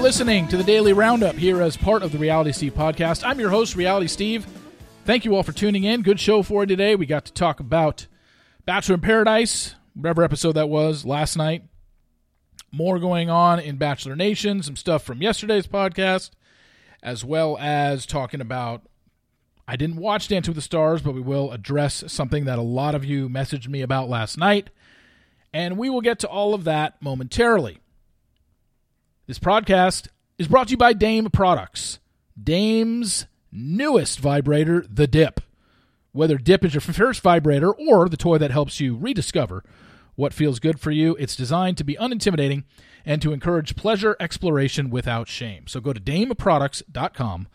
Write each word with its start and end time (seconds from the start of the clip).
listening 0.00 0.48
to 0.48 0.56
the 0.56 0.64
Daily 0.64 0.94
Roundup 0.94 1.34
here 1.34 1.60
as 1.60 1.76
part 1.76 2.02
of 2.02 2.10
the 2.10 2.16
Reality 2.16 2.52
Steve 2.52 2.72
podcast. 2.72 3.22
I'm 3.22 3.38
your 3.38 3.50
host, 3.50 3.76
Reality 3.76 4.06
Steve. 4.06 4.46
Thank 5.04 5.26
you 5.26 5.36
all 5.36 5.42
for 5.42 5.52
tuning 5.52 5.84
in. 5.84 6.00
Good 6.00 6.18
show 6.18 6.42
for 6.42 6.64
today. 6.64 6.96
We 6.96 7.04
got 7.04 7.26
to 7.26 7.32
talk 7.34 7.60
about 7.60 8.06
Bachelor 8.64 8.94
in 8.94 9.02
Paradise, 9.02 9.74
whatever 9.92 10.22
episode 10.22 10.52
that 10.52 10.70
was 10.70 11.04
last 11.04 11.36
night. 11.36 11.64
More 12.72 12.98
going 12.98 13.28
on 13.28 13.60
in 13.60 13.76
Bachelor 13.76 14.16
Nation, 14.16 14.62
some 14.62 14.74
stuff 14.74 15.02
from 15.02 15.20
yesterday's 15.20 15.66
podcast, 15.66 16.30
as 17.02 17.22
well 17.22 17.58
as 17.60 18.06
talking 18.06 18.40
about. 18.40 18.82
I 19.68 19.76
didn't 19.76 19.96
watch 19.96 20.28
Dance 20.28 20.48
with 20.48 20.56
the 20.56 20.62
Stars, 20.62 21.02
but 21.02 21.14
we 21.14 21.20
will 21.20 21.52
address 21.52 22.04
something 22.06 22.46
that 22.46 22.58
a 22.58 22.62
lot 22.62 22.94
of 22.94 23.04
you 23.04 23.28
messaged 23.28 23.68
me 23.68 23.82
about 23.82 24.08
last 24.08 24.38
night. 24.38 24.70
And 25.52 25.76
we 25.76 25.90
will 25.90 26.00
get 26.00 26.18
to 26.20 26.28
all 26.28 26.54
of 26.54 26.64
that 26.64 27.02
momentarily. 27.02 27.80
This 29.30 29.38
podcast 29.38 30.08
is 30.38 30.48
brought 30.48 30.66
to 30.66 30.70
you 30.72 30.76
by 30.76 30.92
Dame 30.92 31.30
Products. 31.30 32.00
Dame's 32.42 33.26
newest 33.52 34.18
vibrator, 34.18 34.84
the 34.90 35.06
Dip. 35.06 35.40
Whether 36.10 36.36
Dip 36.36 36.64
is 36.64 36.74
your 36.74 36.80
first 36.80 37.20
vibrator 37.20 37.70
or 37.70 38.08
the 38.08 38.16
toy 38.16 38.38
that 38.38 38.50
helps 38.50 38.80
you 38.80 38.96
rediscover 38.96 39.62
what 40.16 40.34
feels 40.34 40.58
good 40.58 40.80
for 40.80 40.90
you, 40.90 41.14
it's 41.14 41.36
designed 41.36 41.76
to 41.76 41.84
be 41.84 41.94
unintimidating 41.94 42.64
and 43.06 43.22
to 43.22 43.32
encourage 43.32 43.76
pleasure 43.76 44.16
exploration 44.18 44.90
without 44.90 45.28
shame. 45.28 45.68
So 45.68 45.78
go 45.78 45.92
to 45.92 46.00
dameproducts.com, 46.00 47.46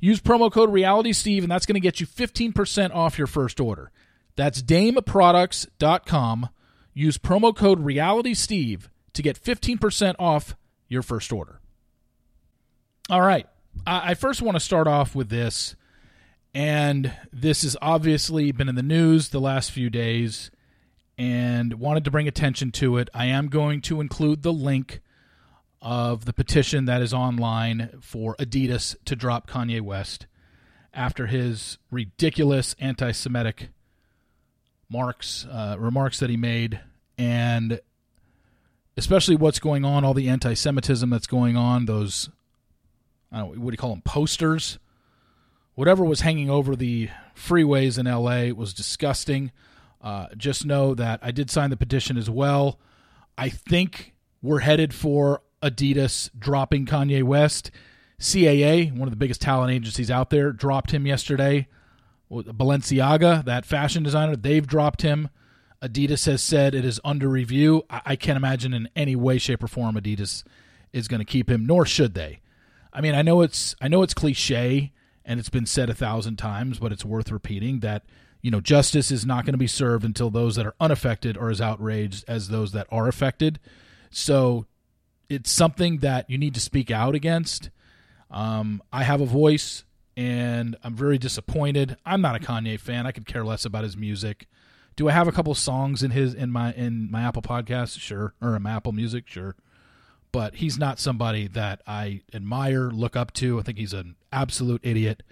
use 0.00 0.20
promo 0.20 0.50
code 0.50 0.70
RealitySteve, 0.70 1.42
and 1.42 1.52
that's 1.52 1.66
going 1.66 1.74
to 1.74 1.80
get 1.80 2.00
you 2.00 2.06
15% 2.08 2.92
off 2.92 3.16
your 3.16 3.28
first 3.28 3.60
order. 3.60 3.92
That's 4.34 4.60
dameproducts.com. 4.60 6.48
Use 6.94 7.16
promo 7.16 7.54
code 7.54 7.84
RealitySteve 7.84 8.88
to 9.12 9.22
get 9.22 9.40
15% 9.40 10.16
off 10.18 10.56
your 10.92 11.02
first 11.02 11.32
order. 11.32 11.60
All 13.10 13.20
right. 13.20 13.46
I 13.86 14.14
first 14.14 14.42
want 14.42 14.54
to 14.56 14.60
start 14.60 14.86
off 14.86 15.14
with 15.14 15.30
this, 15.30 15.74
and 16.54 17.12
this 17.32 17.62
has 17.62 17.74
obviously 17.80 18.52
been 18.52 18.68
in 18.68 18.74
the 18.74 18.82
news 18.82 19.30
the 19.30 19.40
last 19.40 19.72
few 19.72 19.88
days, 19.88 20.50
and 21.16 21.74
wanted 21.74 22.04
to 22.04 22.10
bring 22.10 22.28
attention 22.28 22.70
to 22.72 22.98
it. 22.98 23.08
I 23.14 23.26
am 23.26 23.48
going 23.48 23.80
to 23.82 24.00
include 24.02 24.42
the 24.42 24.52
link 24.52 25.00
of 25.80 26.26
the 26.26 26.32
petition 26.34 26.84
that 26.84 27.00
is 27.00 27.14
online 27.14 27.98
for 28.00 28.36
Adidas 28.36 28.94
to 29.06 29.16
drop 29.16 29.48
Kanye 29.48 29.80
West 29.80 30.26
after 30.92 31.26
his 31.26 31.78
ridiculous 31.90 32.76
anti 32.78 33.12
Semitic 33.12 33.70
marks, 34.88 35.46
uh, 35.50 35.76
remarks 35.78 36.20
that 36.20 36.28
he 36.28 36.36
made, 36.36 36.80
and 37.16 37.80
especially 38.96 39.36
what's 39.36 39.58
going 39.58 39.84
on, 39.84 40.04
all 40.04 40.14
the 40.14 40.28
anti 40.28 40.54
Semitism 40.54 41.08
that's 41.10 41.26
going 41.26 41.56
on, 41.56 41.86
those, 41.86 42.30
know, 43.30 43.46
what 43.46 43.56
do 43.56 43.72
you 43.72 43.76
call 43.76 43.90
them, 43.90 44.02
posters? 44.02 44.78
Whatever 45.74 46.04
was 46.04 46.20
hanging 46.20 46.50
over 46.50 46.76
the 46.76 47.08
freeways 47.34 47.98
in 47.98 48.06
LA 48.06 48.54
was 48.54 48.74
disgusting. 48.74 49.52
Uh, 50.02 50.26
just 50.36 50.66
know 50.66 50.94
that 50.94 51.20
I 51.22 51.30
did 51.30 51.50
sign 51.50 51.70
the 51.70 51.76
petition 51.76 52.16
as 52.16 52.28
well. 52.28 52.78
I 53.38 53.48
think 53.48 54.12
we're 54.42 54.58
headed 54.58 54.92
for 54.92 55.42
Adidas 55.62 56.30
dropping 56.38 56.86
Kanye 56.86 57.22
West. 57.22 57.70
CAA, 58.20 58.92
one 58.92 59.08
of 59.08 59.10
the 59.10 59.16
biggest 59.16 59.40
talent 59.40 59.72
agencies 59.72 60.10
out 60.10 60.30
there, 60.30 60.52
dropped 60.52 60.92
him 60.92 61.06
yesterday. 61.06 61.66
Balenciaga, 62.30 63.44
that 63.44 63.66
fashion 63.66 64.02
designer, 64.02 64.36
they've 64.36 64.66
dropped 64.66 65.02
him. 65.02 65.28
Adidas 65.82 66.26
has 66.26 66.42
said 66.42 66.74
it 66.74 66.84
is 66.84 67.00
under 67.04 67.28
review. 67.28 67.84
I, 67.90 68.02
I 68.06 68.16
can't 68.16 68.36
imagine 68.36 68.72
in 68.72 68.88
any 68.94 69.16
way, 69.16 69.38
shape, 69.38 69.62
or 69.62 69.68
form 69.68 69.96
Adidas 69.96 70.44
is 70.92 71.08
going 71.08 71.18
to 71.18 71.24
keep 71.24 71.50
him, 71.50 71.66
nor 71.66 71.84
should 71.84 72.14
they. 72.14 72.40
I 72.92 73.00
mean, 73.00 73.14
I 73.14 73.22
know 73.22 73.40
it's 73.40 73.74
I 73.80 73.88
know 73.88 74.02
it's 74.02 74.14
cliche 74.14 74.92
and 75.24 75.40
it's 75.40 75.48
been 75.48 75.66
said 75.66 75.90
a 75.90 75.94
thousand 75.94 76.36
times, 76.36 76.78
but 76.78 76.92
it's 76.92 77.04
worth 77.04 77.32
repeating 77.32 77.80
that 77.80 78.04
you 78.42 78.50
know 78.50 78.60
justice 78.60 79.10
is 79.10 79.26
not 79.26 79.44
going 79.44 79.54
to 79.54 79.58
be 79.58 79.66
served 79.66 80.04
until 80.04 80.30
those 80.30 80.56
that 80.56 80.66
are 80.66 80.74
unaffected 80.78 81.36
are 81.36 81.50
as 81.50 81.60
outraged 81.60 82.24
as 82.28 82.48
those 82.48 82.72
that 82.72 82.86
are 82.90 83.08
affected. 83.08 83.58
So 84.10 84.66
it's 85.28 85.50
something 85.50 85.98
that 85.98 86.28
you 86.28 86.38
need 86.38 86.54
to 86.54 86.60
speak 86.60 86.90
out 86.90 87.14
against. 87.14 87.70
Um, 88.30 88.82
I 88.92 89.04
have 89.04 89.20
a 89.20 89.26
voice, 89.26 89.84
and 90.16 90.76
I'm 90.84 90.94
very 90.94 91.18
disappointed. 91.18 91.96
I'm 92.04 92.20
not 92.20 92.36
a 92.36 92.38
Kanye 92.38 92.78
fan. 92.78 93.06
I 93.06 93.12
could 93.12 93.26
care 93.26 93.44
less 93.44 93.64
about 93.64 93.84
his 93.84 93.96
music. 93.96 94.46
Do 94.96 95.08
I 95.08 95.12
have 95.12 95.28
a 95.28 95.32
couple 95.32 95.54
songs 95.54 96.02
in 96.02 96.10
his 96.10 96.34
in 96.34 96.50
my 96.50 96.72
in 96.72 97.10
my 97.10 97.22
Apple 97.22 97.42
Podcast? 97.42 97.98
Sure, 97.98 98.34
or 98.40 98.56
in 98.56 98.62
my 98.62 98.72
Apple 98.72 98.92
Music, 98.92 99.24
sure. 99.26 99.56
But 100.32 100.56
he's 100.56 100.78
not 100.78 100.98
somebody 100.98 101.46
that 101.48 101.82
I 101.86 102.22
admire, 102.32 102.90
look 102.90 103.16
up 103.16 103.32
to. 103.34 103.58
I 103.58 103.62
think 103.62 103.78
he's 103.78 103.92
an 103.92 104.16
absolute 104.32 104.80
idiot. 104.82 105.22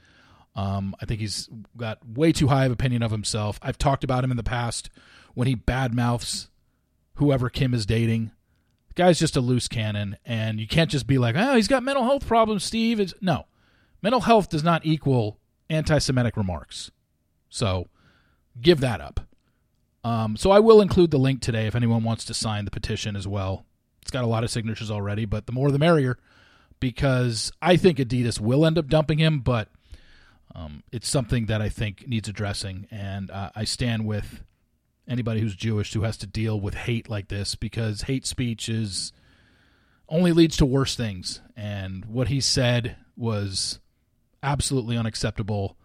Um, 0.55 0.95
I 1.01 1.07
think 1.07 1.21
he's 1.21 1.49
got 1.77 2.07
way 2.07 2.33
too 2.33 2.49
high 2.49 2.67
of 2.67 2.73
opinion 2.73 3.03
of 3.03 3.11
himself. 3.11 3.59
I've 3.63 3.79
talked 3.79 4.05
about 4.05 4.25
him 4.25 4.31
in 4.31 4.37
the 4.37 4.43
past 4.43 4.91
when 5.35 5.47
he 5.47 5.57
badmouths 5.57 6.49
whoever 7.15 7.49
Kim 7.49 7.73
is 7.73 7.87
dating. 7.87 8.33
The 8.89 8.95
guy's 8.95 9.19
just 9.19 9.37
a 9.37 9.41
loose 9.41 9.69
cannon, 9.69 10.17
and 10.25 10.59
you 10.59 10.67
can't 10.67 10.91
just 10.91 11.07
be 11.07 11.19
like, 11.19 11.37
"Oh, 11.37 11.55
he's 11.55 11.69
got 11.69 11.83
mental 11.83 12.05
health 12.05 12.27
problems." 12.27 12.65
Steve 12.65 12.99
is 12.99 13.15
no, 13.21 13.47
mental 14.03 14.23
health 14.23 14.49
does 14.49 14.65
not 14.65 14.85
equal 14.85 15.39
anti-Semitic 15.69 16.37
remarks. 16.37 16.91
So, 17.49 17.89
give 18.61 18.81
that 18.81 19.01
up. 19.01 19.21
Um, 20.03 20.37
so 20.37 20.51
I 20.51 20.61
will 20.61 20.81
include 20.81 21.11
the 21.11 21.19
link 21.19 21.41
today 21.43 21.67
if 21.67 21.75
anyone 21.75 22.03
wants 22.03 22.25
to 22.27 22.35
sign 22.35 22.65
the 22.65 22.71
petition 22.71 23.17
as 23.17 23.29
well. 23.29 23.67
It's 24.03 24.11
got 24.11 24.25
a 24.25 24.29
lot 24.29 24.45
of 24.45 24.51
signatures 24.51 24.91
already, 24.91 25.25
but 25.25 25.47
the 25.47 25.53
more 25.53 25.71
the 25.71 25.79
merrier 25.79 26.19
because 26.81 27.53
I 27.61 27.77
think 27.77 27.99
Adidas 27.99 28.41
will 28.41 28.67
end 28.67 28.79
up 28.79 28.89
dumping 28.89 29.19
him, 29.19 29.41
but 29.41 29.69
um, 30.55 30.83
it's 30.91 31.09
something 31.09 31.47
that 31.47 31.63
I 31.63 31.69
think 31.69 32.09
needs 32.09 32.29
addressing. 32.29 32.89
And 32.91 33.31
uh, 33.31 33.51
I 33.55 33.65
stand 33.65 34.07
with 34.07 34.43
anybody 35.07 35.41
who's 35.41 35.55
Jewish 35.55 35.93
who 35.93 36.03
has 36.03 36.17
to 36.19 36.27
deal 36.27 36.59
with 36.59 36.75
hate 36.75 37.09
like 37.09 37.29
this 37.29 37.55
because 37.55 38.03
hate 38.03 38.27
speech 38.27 38.69
is 38.69 39.13
only 40.09 40.33
leads 40.33 40.57
to 40.57 40.67
worse 40.67 40.97
things. 40.97 41.41
And 41.57 42.07
what 42.07 42.29
he 42.29 42.41
said 42.41 42.97
was 43.17 43.79
absolutely 44.43 44.97
unacceptable 44.97 45.77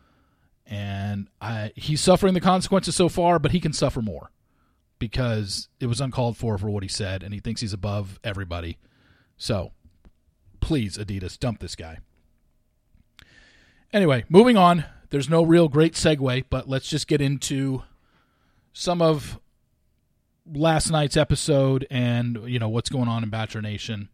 and 0.68 1.28
I, 1.40 1.72
he's 1.76 2.02
suffering 2.02 2.34
the 2.34 2.42
consequences 2.42 2.96
so 2.96 3.10
far, 3.10 3.40
but 3.40 3.52
he 3.52 3.60
can 3.60 3.74
suffer 3.74 4.02
more 4.02 4.32
because 4.98 5.68
it 5.80 5.88
was 5.88 6.02
uncalled 6.02 6.38
for 6.38 6.58
for 6.58 6.70
what 6.70 6.84
he 6.84 6.90
said, 6.90 7.24
and 7.24 7.34
he 7.34 7.40
thinks 7.40 7.62
he's 7.62 7.74
above 7.74 8.20
everybody. 8.24 8.78
So, 9.38 9.72
please, 10.62 10.98
Adidas, 10.98 11.40
dump 11.40 11.60
this 11.60 11.76
guy. 11.76 12.00
Anyway, 13.94 14.26
moving 14.30 14.58
on. 14.58 14.86
There's 15.12 15.30
no 15.30 15.44
real 15.44 15.70
great 15.70 15.94
segue, 15.94 16.46
but 16.50 16.68
let's 16.68 16.90
just 16.90 17.08
get 17.08 17.22
into 17.22 17.84
some 18.74 19.02
of 19.02 19.40
last 20.52 20.92
night's 20.92 21.16
episode 21.16 21.88
and 21.90 22.40
you 22.46 22.60
know 22.60 22.70
what's 22.70 22.90
going 22.90 23.08
on 23.08 23.24
in 23.24 23.30
Bachelor 23.30 23.62
Nation. 23.62 24.10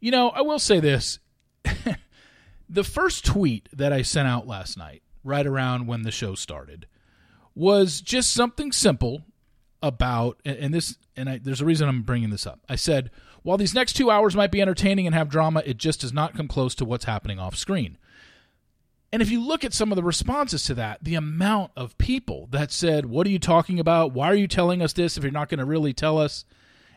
You 0.00 0.10
know, 0.10 0.30
I 0.30 0.42
will 0.42 0.58
say 0.58 0.80
this: 0.80 1.20
the 2.68 2.84
first 2.84 3.24
tweet 3.24 3.68
that 3.72 3.92
I 3.92 4.02
sent 4.02 4.26
out 4.26 4.46
last 4.48 4.76
night 4.76 5.03
right 5.24 5.46
around 5.46 5.86
when 5.86 6.02
the 6.02 6.10
show 6.10 6.34
started 6.34 6.86
was 7.54 8.00
just 8.00 8.32
something 8.32 8.70
simple 8.72 9.22
about 9.82 10.40
and 10.44 10.72
this 10.72 10.96
and 11.16 11.28
I, 11.28 11.38
there's 11.38 11.60
a 11.60 11.64
reason 11.64 11.88
I'm 11.88 12.02
bringing 12.02 12.30
this 12.30 12.46
up. 12.46 12.60
I 12.68 12.76
said 12.76 13.10
while 13.42 13.58
these 13.58 13.74
next 13.74 13.94
2 13.94 14.10
hours 14.10 14.34
might 14.34 14.50
be 14.50 14.62
entertaining 14.62 15.06
and 15.06 15.14
have 15.14 15.28
drama, 15.28 15.62
it 15.66 15.76
just 15.76 16.00
does 16.00 16.12
not 16.12 16.34
come 16.34 16.48
close 16.48 16.74
to 16.76 16.84
what's 16.84 17.04
happening 17.04 17.38
off 17.38 17.56
screen. 17.56 17.98
And 19.12 19.22
if 19.22 19.30
you 19.30 19.40
look 19.40 19.64
at 19.64 19.74
some 19.74 19.92
of 19.92 19.96
the 19.96 20.02
responses 20.02 20.64
to 20.64 20.74
that, 20.74 21.04
the 21.04 21.14
amount 21.14 21.70
of 21.76 21.96
people 21.98 22.48
that 22.50 22.72
said, 22.72 23.06
"What 23.06 23.26
are 23.26 23.30
you 23.30 23.38
talking 23.38 23.78
about? 23.78 24.12
Why 24.12 24.26
are 24.26 24.34
you 24.34 24.48
telling 24.48 24.82
us 24.82 24.92
this 24.92 25.16
if 25.16 25.22
you're 25.22 25.30
not 25.32 25.48
going 25.48 25.58
to 25.58 25.64
really 25.64 25.92
tell 25.92 26.18
us?" 26.18 26.44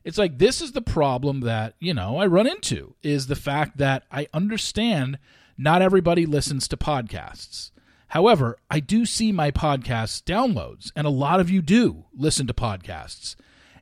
It's 0.03 0.17
like 0.17 0.37
this 0.37 0.61
is 0.61 0.71
the 0.71 0.81
problem 0.81 1.41
that, 1.41 1.75
you 1.79 1.93
know, 1.93 2.17
I 2.17 2.25
run 2.27 2.47
into 2.47 2.95
is 3.03 3.27
the 3.27 3.35
fact 3.35 3.77
that 3.77 4.03
I 4.09 4.27
understand 4.33 5.19
not 5.57 5.81
everybody 5.81 6.25
listens 6.25 6.67
to 6.69 6.77
podcasts. 6.77 7.71
However, 8.09 8.57
I 8.69 8.79
do 8.79 9.05
see 9.05 9.31
my 9.31 9.51
podcast 9.51 10.23
downloads, 10.23 10.91
and 10.95 11.05
a 11.05 11.11
lot 11.11 11.39
of 11.39 11.49
you 11.49 11.61
do 11.61 12.05
listen 12.13 12.47
to 12.47 12.53
podcasts. 12.53 13.35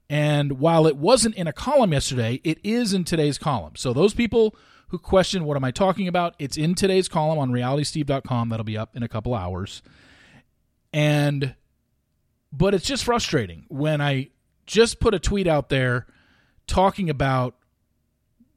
And 0.10 0.60
while 0.60 0.88
it 0.88 0.98
wasn't 0.98 1.36
in 1.36 1.48
a 1.48 1.54
column 1.54 1.94
yesterday, 1.94 2.42
it 2.44 2.60
is 2.64 2.94
in 2.94 3.04
today's 3.04 3.38
column. 3.38 3.76
So 3.76 3.94
those 3.94 4.14
people 4.14 4.56
who 4.90 5.00
question 5.00 5.46
what 5.46 5.58
am 5.58 5.64
I 5.64 5.72
talking 5.72 6.08
about, 6.08 6.36
it's 6.40 6.58
in 6.58 6.76
today's 6.76 7.08
column 7.08 7.40
on 7.40 7.52
realitysteve.com. 7.52 8.50
That'll 8.50 8.64
be 8.64 8.78
up 8.78 8.96
in 8.96 9.04
a 9.04 9.08
couple 9.08 9.34
hours. 9.34 9.82
And 10.94 11.56
but 12.52 12.74
it's 12.74 12.86
just 12.86 13.04
frustrating 13.04 13.66
when 13.68 14.00
I 14.00 14.30
just 14.66 15.00
put 15.00 15.14
a 15.14 15.20
tweet 15.20 15.48
out 15.48 15.70
there 15.70 16.08
talking 16.68 17.10
about 17.10 17.56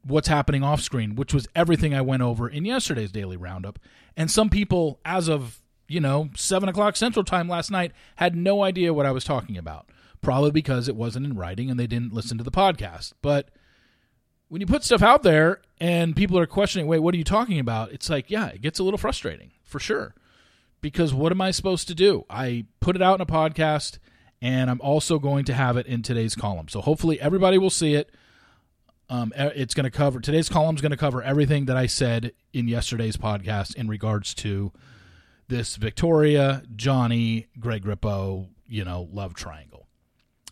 what's 0.03 0.27
happening 0.27 0.63
off 0.63 0.81
screen, 0.81 1.15
which 1.15 1.33
was 1.33 1.47
everything 1.55 1.93
I 1.93 2.01
went 2.01 2.23
over 2.23 2.47
in 2.47 2.65
yesterday's 2.65 3.11
daily 3.11 3.37
roundup. 3.37 3.79
And 4.15 4.29
some 4.29 4.49
people, 4.49 4.99
as 5.05 5.27
of, 5.27 5.61
you 5.87 5.99
know, 5.99 6.29
7 6.35 6.69
o'clock 6.69 6.95
Central 6.95 7.23
Time 7.23 7.47
last 7.47 7.71
night, 7.71 7.91
had 8.17 8.35
no 8.35 8.63
idea 8.63 8.93
what 8.93 9.05
I 9.05 9.11
was 9.11 9.23
talking 9.23 9.57
about. 9.57 9.89
Probably 10.21 10.51
because 10.51 10.89
it 10.89 10.97
wasn't 10.97 11.25
in 11.25 11.37
writing 11.37 11.69
and 11.69 11.79
they 11.79 11.87
didn't 11.87 12.13
listen 12.13 12.37
to 12.37 12.43
the 12.43 12.51
podcast. 12.51 13.13
But 13.21 13.49
when 14.49 14.59
you 14.59 14.67
put 14.67 14.83
stuff 14.83 15.01
out 15.01 15.23
there 15.23 15.61
and 15.79 16.15
people 16.15 16.37
are 16.37 16.45
questioning, 16.45 16.87
wait, 16.87 16.99
what 16.99 17.13
are 17.13 17.17
you 17.17 17.23
talking 17.23 17.59
about? 17.59 17.93
It's 17.93 18.09
like, 18.09 18.29
yeah, 18.29 18.47
it 18.47 18.61
gets 18.61 18.79
a 18.79 18.83
little 18.83 18.97
frustrating 18.97 19.51
for 19.63 19.79
sure. 19.79 20.15
Because 20.81 21.13
what 21.13 21.31
am 21.31 21.39
I 21.39 21.51
supposed 21.51 21.87
to 21.87 21.95
do? 21.95 22.25
I 22.29 22.65
put 22.79 22.95
it 22.95 23.01
out 23.01 23.15
in 23.15 23.21
a 23.21 23.25
podcast 23.25 23.99
and 24.41 24.69
I'm 24.69 24.81
also 24.81 25.19
going 25.19 25.45
to 25.45 25.53
have 25.53 25.77
it 25.77 25.85
in 25.85 26.01
today's 26.01 26.35
column. 26.35 26.67
So 26.67 26.81
hopefully 26.81 27.19
everybody 27.21 27.57
will 27.57 27.69
see 27.69 27.93
it. 27.93 28.11
Um, 29.09 29.33
it's 29.35 29.73
going 29.73 29.85
to 29.85 29.89
cover 29.89 30.19
today's 30.19 30.49
column 30.49 30.75
is 30.75 30.81
going 30.81 30.91
to 30.91 30.97
cover 30.97 31.23
everything 31.23 31.65
that 31.65 31.75
I 31.75 31.87
said 31.87 32.31
in 32.53 32.67
yesterday's 32.67 33.17
podcast 33.17 33.75
in 33.75 33.87
regards 33.87 34.35
to 34.35 34.71
this 35.47 35.77
Victoria, 35.77 36.61
Johnny, 36.75 37.47
Greg 37.59 37.83
Grippo, 37.83 38.49
you 38.67 38.85
know, 38.85 39.09
love 39.11 39.33
triangle. 39.33 39.87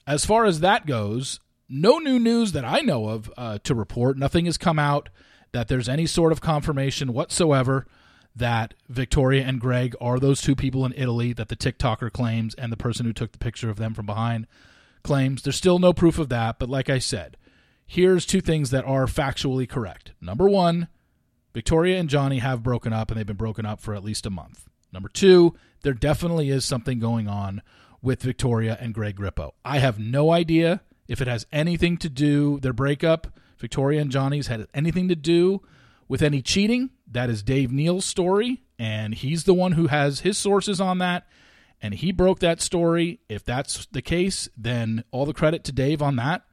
As 0.07 0.25
far 0.25 0.45
as 0.45 0.61
that 0.61 0.87
goes, 0.87 1.39
no 1.69 1.99
new 1.99 2.17
news 2.17 2.53
that 2.53 2.65
I 2.65 2.79
know 2.79 3.09
of 3.09 3.31
uh, 3.37 3.59
to 3.63 3.75
report. 3.75 4.17
Nothing 4.17 4.45
has 4.45 4.57
come 4.57 4.79
out 4.79 5.09
that 5.51 5.67
there's 5.67 5.89
any 5.89 6.07
sort 6.07 6.31
of 6.31 6.41
confirmation 6.41 7.13
whatsoever 7.13 7.85
that 8.35 8.73
Victoria 8.87 9.43
and 9.43 9.59
Greg 9.59 9.95
are 9.99 10.19
those 10.19 10.41
two 10.41 10.55
people 10.55 10.85
in 10.85 10.93
Italy 10.95 11.33
that 11.33 11.49
the 11.49 11.55
TikToker 11.55 12.11
claims 12.11 12.53
and 12.55 12.71
the 12.71 12.77
person 12.77 13.05
who 13.05 13.13
took 13.13 13.31
the 13.31 13.37
picture 13.37 13.69
of 13.69 13.77
them 13.77 13.93
from 13.93 14.05
behind 14.05 14.47
claims. 15.03 15.41
There's 15.41 15.55
still 15.55 15.79
no 15.79 15.93
proof 15.93 16.19
of 16.19 16.29
that, 16.29 16.59
but 16.59 16.69
like 16.69 16.89
I 16.89 16.99
said, 16.99 17.37
here's 17.87 18.25
two 18.25 18.41
things 18.41 18.69
that 18.69 18.85
are 18.85 19.05
factually 19.05 19.67
correct. 19.67 20.11
Number 20.21 20.47
one, 20.47 20.89
Victoria 21.53 21.97
and 21.99 22.09
Johnny 22.09 22.39
have 22.39 22.61
broken 22.61 22.93
up, 22.93 23.09
and 23.09 23.17
they've 23.17 23.25
been 23.25 23.35
broken 23.35 23.65
up 23.65 23.79
for 23.79 23.95
at 23.95 24.03
least 24.03 24.25
a 24.25 24.29
month. 24.29 24.67
Number 24.93 25.09
two, 25.09 25.55
there 25.81 25.93
definitely 25.93 26.49
is 26.49 26.65
something 26.65 26.99
going 26.99 27.27
on 27.27 27.61
with 28.01 28.21
Victoria 28.21 28.77
and 28.79 28.93
Greg 28.93 29.15
Grippo. 29.15 29.51
I 29.65 29.79
have 29.79 29.97
no 29.97 30.31
idea 30.31 30.81
if 31.07 31.21
it 31.21 31.27
has 31.27 31.47
anything 31.51 31.97
to 31.97 32.09
do, 32.09 32.59
their 32.59 32.73
breakup, 32.73 33.39
Victoria 33.57 34.01
and 34.01 34.11
Johnny's, 34.11 34.47
had 34.47 34.67
anything 34.73 35.07
to 35.07 35.15
do 35.15 35.61
with 36.07 36.21
any 36.21 36.41
cheating. 36.41 36.91
That 37.09 37.29
is 37.29 37.41
Dave 37.41 37.71
Neal's 37.71 38.05
story, 38.05 38.63
and 38.77 39.13
he's 39.15 39.45
the 39.45 39.53
one 39.53 39.71
who 39.73 39.87
has 39.87 40.19
his 40.19 40.37
sources 40.37 40.79
on 40.79 40.97
that. 40.99 41.27
And 41.81 41.93
he 41.93 42.11
broke 42.11 42.39
that 42.39 42.59
story. 42.59 43.19
If 43.29 43.45
that's 43.45 43.85
the 43.87 44.01
case, 44.01 44.49
then 44.57 45.03
all 45.11 45.25
the 45.25 45.33
credit 45.33 45.63
to 45.65 45.71
Dave 45.71 46.01
on 46.01 46.15
that. 46.15 46.43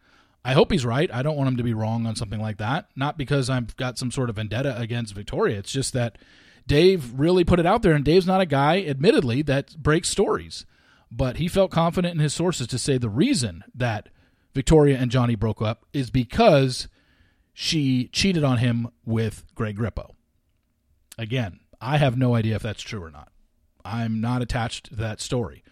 I 0.45 0.53
hope 0.53 0.71
he's 0.71 0.85
right. 0.85 1.13
I 1.13 1.23
don't 1.23 1.37
want 1.37 1.49
him 1.49 1.57
to 1.57 1.63
be 1.63 1.73
wrong 1.73 2.07
on 2.07 2.17
something 2.17 2.41
like 2.41 2.59
that. 2.59 2.89
Not 2.95 3.17
because 3.17 3.49
I've 3.49 3.75
got 3.77 3.99
some 3.99 4.11
sort 4.11 4.29
of 4.29 4.37
vendetta 4.37 4.79
against 4.79 5.15
Victoria. 5.15 5.59
It's 5.59 5.73
just 5.73 5.95
that 5.95 6.19
Dave 6.67 7.19
really 7.19 7.45
put 7.45 7.61
it 7.61 7.67
out 7.67 7.83
there, 7.83 7.95
and 7.95 8.05
Dave's 8.05 8.27
not 8.27 8.41
a 8.41 8.47
guy, 8.47 8.83
admittedly, 8.83 9.43
that 9.43 9.77
breaks 9.77 10.09
stories. 10.09 10.67
But 11.11 11.37
he 11.37 11.49
felt 11.49 11.71
confident 11.71 12.15
in 12.15 12.21
his 12.21 12.35
sources 12.35 12.67
to 12.69 12.79
say 12.79 12.99
the 12.99 13.09
reason 13.09 13.65
that 13.75 14.09
Victoria 14.55 14.99
and 14.99 15.11
Johnny 15.11 15.35
broke 15.35 15.63
up 15.63 15.87
is 15.93 16.11
because 16.11 16.89
she 17.53 18.09
cheated 18.09 18.45
on 18.45 18.59
him 18.59 18.89
with 19.05 19.45
Greg 19.55 19.79
Grippo. 19.79 20.15
Again, 21.17 21.61
I 21.81 21.99
have 21.99 22.19
no 22.19 22.35
idea 22.35 22.57
if 22.57 22.63
that's 22.63 22.83
true 22.83 23.03
or 23.03 23.11
not. 23.11 23.31
I'm 23.85 24.21
not 24.21 24.43
attached 24.43 24.87
to 24.87 24.97
that 24.97 25.21
story. 25.21 25.63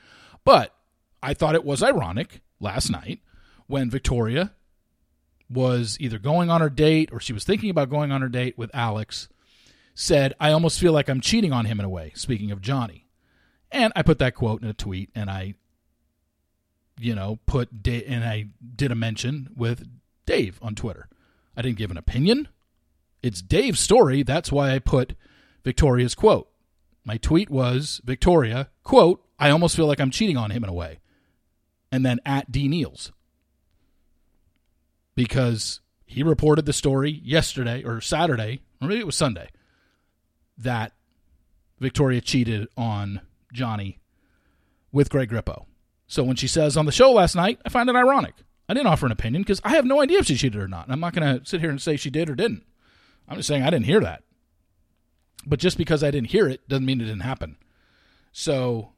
But 0.44 0.74
I 1.22 1.34
thought 1.34 1.54
it 1.54 1.64
was 1.64 1.82
ironic 1.82 2.40
last 2.60 2.90
night 2.90 3.20
when 3.66 3.90
Victoria 3.90 4.52
was 5.52 5.96
either 6.00 6.18
going 6.18 6.50
on 6.50 6.60
her 6.60 6.70
date 6.70 7.10
or 7.12 7.20
she 7.20 7.32
was 7.32 7.44
thinking 7.44 7.70
about 7.70 7.90
going 7.90 8.12
on 8.12 8.20
her 8.22 8.28
date 8.28 8.56
with 8.56 8.70
Alex, 8.74 9.28
said, 9.94 10.34
I 10.40 10.52
almost 10.52 10.80
feel 10.80 10.92
like 10.92 11.08
I'm 11.08 11.20
cheating 11.20 11.52
on 11.52 11.66
him 11.66 11.78
in 11.78 11.84
a 11.84 11.90
way, 11.90 12.12
speaking 12.14 12.50
of 12.50 12.60
Johnny. 12.60 13.06
And 13.70 13.92
I 13.94 14.02
put 14.02 14.18
that 14.18 14.34
quote 14.34 14.62
in 14.62 14.68
a 14.68 14.74
tweet 14.74 15.10
and 15.14 15.30
I 15.30 15.54
you 16.98 17.14
know, 17.14 17.38
put 17.46 17.82
da- 17.82 18.04
and 18.04 18.24
I 18.24 18.48
did 18.76 18.92
a 18.92 18.94
mention 18.94 19.50
with 19.56 19.88
Dave 20.26 20.58
on 20.62 20.74
Twitter. 20.74 21.08
I 21.56 21.62
didn't 21.62 21.78
give 21.78 21.90
an 21.90 21.96
opinion. 21.96 22.48
It's 23.22 23.42
Dave's 23.42 23.80
story. 23.80 24.22
That's 24.22 24.52
why 24.52 24.72
I 24.72 24.78
put 24.78 25.14
Victoria's 25.64 26.14
quote. 26.14 26.48
My 27.04 27.16
tweet 27.16 27.50
was 27.50 28.00
Victoria, 28.04 28.70
quote, 28.84 29.24
I 29.38 29.50
almost 29.50 29.74
feel 29.74 29.86
like 29.86 30.00
I'm 30.00 30.12
cheating 30.12 30.36
on 30.36 30.52
him 30.52 30.62
in 30.62 30.70
a 30.70 30.74
way. 30.74 31.00
And 31.90 32.06
then 32.06 32.20
at 32.24 32.50
D 32.52 32.68
Neals. 32.68 33.10
Because 35.14 35.80
he 36.06 36.22
reported 36.22 36.66
the 36.66 36.72
story 36.72 37.20
yesterday 37.24 37.82
or 37.82 38.00
Saturday, 38.00 38.60
or 38.80 38.88
maybe 38.88 39.00
it 39.00 39.06
was 39.06 39.16
Sunday, 39.16 39.50
that 40.58 40.92
Victoria 41.80 42.20
cheated 42.20 42.68
on 42.76 43.20
Johnny 43.52 43.98
with 44.92 45.10
Greg 45.10 45.30
Grippo. 45.30 45.66
So 46.06 46.22
when 46.22 46.36
she 46.36 46.46
says 46.46 46.76
on 46.76 46.86
the 46.86 46.92
show 46.92 47.12
last 47.12 47.34
night, 47.34 47.60
I 47.64 47.68
find 47.68 47.88
it 47.88 47.96
ironic. 47.96 48.34
I 48.68 48.74
didn't 48.74 48.88
offer 48.88 49.06
an 49.06 49.12
opinion 49.12 49.42
because 49.42 49.60
I 49.64 49.70
have 49.70 49.84
no 49.84 50.00
idea 50.00 50.18
if 50.18 50.26
she 50.26 50.36
cheated 50.36 50.60
or 50.60 50.68
not. 50.68 50.84
And 50.84 50.92
I'm 50.92 51.00
not 51.00 51.14
going 51.14 51.40
to 51.40 51.46
sit 51.46 51.60
here 51.60 51.70
and 51.70 51.80
say 51.80 51.96
she 51.96 52.10
did 52.10 52.30
or 52.30 52.34
didn't. 52.34 52.64
I'm 53.28 53.36
just 53.36 53.48
saying 53.48 53.62
I 53.62 53.70
didn't 53.70 53.86
hear 53.86 54.00
that. 54.00 54.22
But 55.46 55.58
just 55.58 55.78
because 55.78 56.04
I 56.04 56.10
didn't 56.10 56.30
hear 56.30 56.48
it 56.48 56.66
doesn't 56.68 56.86
mean 56.86 57.00
it 57.00 57.04
didn't 57.04 57.20
happen. 57.20 57.56
So 58.32 58.92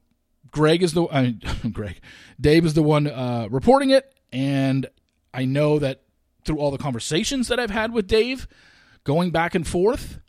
Greg 0.50 0.82
is 0.82 0.92
the 0.92 1.06
I 1.10 1.22
mean, 1.22 1.40
Greg, 1.72 2.00
Dave 2.40 2.64
is 2.66 2.74
the 2.74 2.82
one 2.82 3.06
uh, 3.06 3.48
reporting 3.50 3.90
it, 3.90 4.12
and 4.32 4.86
I 5.34 5.44
know 5.44 5.78
that 5.78 6.02
through 6.44 6.58
all 6.58 6.70
the 6.70 6.78
conversations 6.78 7.48
that 7.48 7.58
I've 7.58 7.70
had 7.70 7.92
with 7.92 8.06
Dave, 8.06 8.46
going 9.02 9.30
back 9.30 9.54
and 9.54 9.66
forth, 9.66 10.20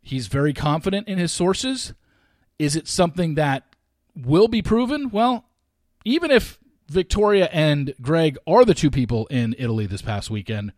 he's 0.00 0.26
very 0.26 0.52
confident 0.52 1.06
in 1.06 1.18
his 1.18 1.32
sources. 1.32 1.92
Is 2.58 2.74
it 2.74 2.88
something 2.88 3.34
that 3.34 3.64
will 4.16 4.48
be 4.48 4.62
proven? 4.62 5.10
Well, 5.10 5.44
even 6.04 6.30
if 6.30 6.58
Victoria 6.88 7.48
and 7.52 7.94
Greg 8.00 8.38
are 8.46 8.64
the 8.64 8.74
two 8.74 8.90
people 8.90 9.26
in 9.26 9.54
Italy 9.58 9.86
this 9.86 10.02
past 10.02 10.30
weekend, 10.30 10.72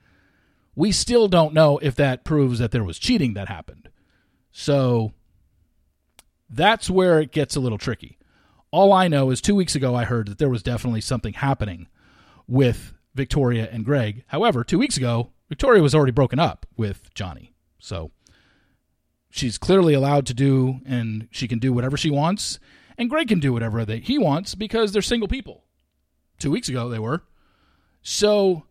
we 0.75 0.93
still 0.93 1.29
don't 1.29 1.55
know 1.55 1.79
if 1.79 1.95
that 1.97 2.25
proves 2.25 2.59
that 2.59 2.71
there 2.71 2.85
was 2.85 2.99
cheating 2.99 3.35
that 3.35 3.49
happened. 3.49 3.89
So 4.53 5.13
that's 6.49 6.89
where 6.89 7.21
it 7.21 7.33
gets 7.33 7.57
a 7.57 7.61
little 7.61 7.79
tricky. 7.79 8.19
All 8.71 8.93
I 8.93 9.09
know 9.09 9.31
is 9.31 9.41
two 9.41 9.55
weeks 9.55 9.75
ago 9.75 9.95
I 9.95 10.05
heard 10.05 10.29
that 10.29 10.39
there 10.39 10.49
was 10.49 10.63
definitely 10.63 11.01
something 11.01 11.35
happening 11.35 11.89
with 12.47 12.93
Victoria 13.17 13.69
and 13.73 13.85
Greg. 13.85 14.25
However, 14.29 14.63
two 14.63 14.79
weeks 14.79 14.97
ago, 14.97 15.33
Victoria 15.49 15.83
was 15.83 15.95
already 15.95 16.13
broken 16.13 16.39
up 16.39 16.67
with 16.77 17.13
Johnny. 17.15 17.53
So 17.79 18.11
she's 19.31 19.59
clearly 19.59 19.95
allowed 19.95 20.27
to 20.27 20.35
do 20.35 20.81
and 20.87 21.29
she 21.31 21.49
can 21.49 21.59
do 21.59 21.73
whatever 21.73 21.97
she 21.97 22.11
wants 22.11 22.59
and 22.99 23.11
Greg 23.11 23.29
can 23.29 23.41
do 23.41 23.53
whatever 23.53 23.85
they, 23.85 23.99
he 23.99 24.19
wants 24.19 24.55
because 24.55 24.93
they're 24.93 25.03
single 25.03 25.29
people. 25.29 25.65
Two 26.39 26.51
weeks 26.51 26.69
ago, 26.69 26.89
they 26.89 26.99
were. 26.99 27.23
So, 28.03 28.65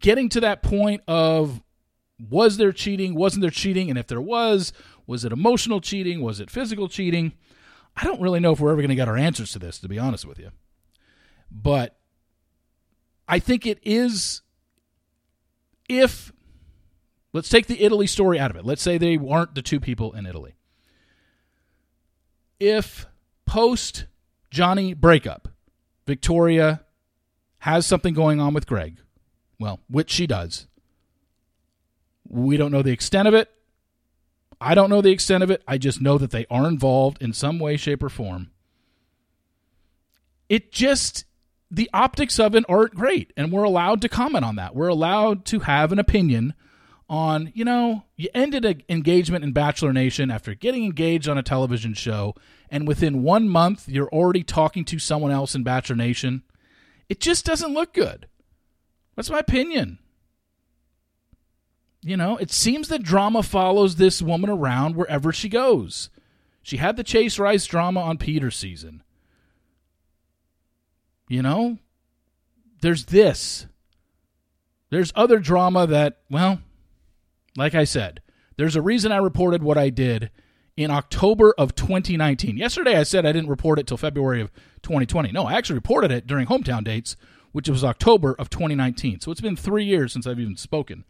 getting 0.00 0.28
to 0.30 0.40
that 0.40 0.62
point 0.62 1.02
of 1.08 1.62
was 2.18 2.56
there 2.56 2.72
cheating, 2.72 3.14
wasn't 3.14 3.42
there 3.42 3.50
cheating, 3.50 3.88
and 3.88 3.98
if 3.98 4.06
there 4.06 4.20
was, 4.20 4.72
was 5.06 5.24
it 5.24 5.32
emotional 5.32 5.80
cheating, 5.80 6.20
was 6.20 6.40
it 6.40 6.50
physical 6.50 6.88
cheating? 6.88 7.32
I 7.96 8.04
don't 8.04 8.20
really 8.20 8.40
know 8.40 8.52
if 8.52 8.60
we're 8.60 8.70
ever 8.70 8.80
going 8.80 8.90
to 8.90 8.94
get 8.94 9.08
our 9.08 9.16
answers 9.16 9.52
to 9.52 9.58
this, 9.58 9.78
to 9.78 9.88
be 9.88 9.98
honest 9.98 10.24
with 10.24 10.38
you. 10.38 10.50
But 11.50 11.96
I 13.28 13.38
think 13.38 13.66
it 13.66 13.78
is 13.82 14.40
if 15.88 16.32
let's 17.32 17.48
take 17.48 17.66
the 17.66 17.82
Italy 17.82 18.06
story 18.06 18.38
out 18.38 18.50
of 18.50 18.56
it. 18.56 18.64
Let's 18.64 18.82
say 18.82 18.98
they 18.98 19.16
weren't 19.16 19.54
the 19.54 19.62
two 19.62 19.78
people 19.78 20.12
in 20.14 20.26
Italy 20.26 20.54
if 22.60 23.06
post 23.46 24.06
Johnny 24.50 24.94
breakup, 24.94 25.48
Victoria 26.06 26.84
has 27.58 27.86
something 27.86 28.14
going 28.14 28.40
on 28.40 28.54
with 28.54 28.66
Greg, 28.66 29.00
well, 29.58 29.80
which 29.88 30.10
she 30.10 30.26
does. 30.26 30.66
We 32.28 32.56
don't 32.56 32.72
know 32.72 32.82
the 32.82 32.92
extent 32.92 33.28
of 33.28 33.34
it. 33.34 33.50
I 34.60 34.74
don't 34.74 34.90
know 34.90 35.00
the 35.00 35.10
extent 35.10 35.42
of 35.42 35.50
it. 35.50 35.62
I 35.68 35.78
just 35.78 36.00
know 36.00 36.18
that 36.18 36.30
they 36.30 36.46
are 36.50 36.66
involved 36.66 37.22
in 37.22 37.32
some 37.32 37.58
way, 37.58 37.76
shape, 37.76 38.02
or 38.02 38.08
form. 38.08 38.50
It 40.48 40.72
just, 40.72 41.24
the 41.70 41.90
optics 41.92 42.38
of 42.38 42.54
it 42.54 42.64
aren't 42.68 42.94
great. 42.94 43.32
And 43.36 43.52
we're 43.52 43.64
allowed 43.64 44.00
to 44.02 44.08
comment 44.08 44.44
on 44.44 44.56
that. 44.56 44.74
We're 44.74 44.88
allowed 44.88 45.44
to 45.46 45.60
have 45.60 45.92
an 45.92 45.98
opinion 45.98 46.54
on, 47.08 47.50
you 47.54 47.64
know, 47.64 48.04
you 48.16 48.28
ended 48.34 48.64
an 48.64 48.82
engagement 48.88 49.42
in 49.42 49.52
Bachelor 49.52 49.92
Nation 49.92 50.30
after 50.30 50.54
getting 50.54 50.84
engaged 50.84 51.28
on 51.28 51.38
a 51.38 51.42
television 51.42 51.94
show, 51.94 52.34
and 52.70 52.86
within 52.86 53.22
one 53.22 53.48
month, 53.48 53.88
you're 53.88 54.10
already 54.10 54.42
talking 54.42 54.84
to 54.84 54.98
someone 54.98 55.30
else 55.30 55.54
in 55.54 55.62
Bachelor 55.62 55.96
Nation. 55.96 56.42
It 57.08 57.20
just 57.20 57.46
doesn't 57.46 57.72
look 57.72 57.94
good. 57.94 58.26
That's 59.16 59.30
my 59.30 59.38
opinion. 59.38 59.98
You 62.02 62.16
know, 62.16 62.36
it 62.36 62.50
seems 62.50 62.88
that 62.88 63.02
drama 63.02 63.42
follows 63.42 63.96
this 63.96 64.20
woman 64.22 64.50
around 64.50 64.94
wherever 64.94 65.32
she 65.32 65.48
goes. 65.48 66.10
She 66.62 66.76
had 66.76 66.96
the 66.96 67.04
Chase 67.04 67.38
Rice 67.38 67.64
drama 67.64 68.00
on 68.00 68.18
Peter's 68.18 68.56
season. 68.56 69.02
You 71.28 71.42
know, 71.42 71.78
there's 72.80 73.06
this. 73.06 73.66
There's 74.90 75.12
other 75.14 75.38
drama 75.38 75.86
that, 75.86 76.18
well, 76.30 76.60
like 77.56 77.74
I 77.74 77.84
said, 77.84 78.22
there's 78.56 78.76
a 78.76 78.82
reason 78.82 79.12
I 79.12 79.18
reported 79.18 79.62
what 79.62 79.76
I 79.76 79.90
did 79.90 80.30
in 80.76 80.90
October 80.90 81.54
of 81.58 81.74
2019. 81.74 82.56
Yesterday 82.56 82.96
I 82.96 83.02
said 83.02 83.26
I 83.26 83.32
didn't 83.32 83.50
report 83.50 83.78
it 83.78 83.86
till 83.86 83.96
February 83.96 84.40
of 84.40 84.50
2020. 84.82 85.32
No, 85.32 85.44
I 85.44 85.54
actually 85.54 85.76
reported 85.76 86.10
it 86.10 86.26
during 86.26 86.46
hometown 86.46 86.84
dates 86.84 87.16
which 87.52 87.68
was 87.68 87.84
October 87.84 88.34
of 88.38 88.50
2019. 88.50 89.20
So 89.20 89.30
it's 89.30 89.40
been 89.40 89.56
three 89.56 89.84
years 89.84 90.12
since 90.12 90.26
I've 90.26 90.40
even 90.40 90.56
spoken 90.56 91.04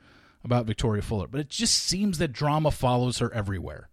about 0.44 0.66
Victoria 0.66 1.02
Fuller. 1.02 1.26
But 1.26 1.40
it 1.40 1.50
just 1.50 1.74
seems 1.74 2.18
that 2.18 2.32
drama 2.32 2.70
follows 2.70 3.18
her 3.18 3.32
everywhere. 3.34 3.88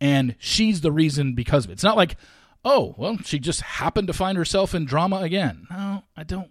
And 0.00 0.34
she's 0.38 0.80
the 0.80 0.92
reason 0.92 1.34
because 1.34 1.64
of 1.64 1.70
it. 1.70 1.74
It's 1.74 1.84
not 1.84 1.96
like, 1.96 2.16
oh, 2.64 2.94
well, 2.96 3.18
she 3.24 3.38
just 3.38 3.62
happened 3.62 4.06
to 4.06 4.12
find 4.12 4.36
herself 4.36 4.74
in 4.74 4.84
drama 4.84 5.18
again. 5.18 5.66
No, 5.70 6.04
I 6.16 6.24
don't 6.24 6.50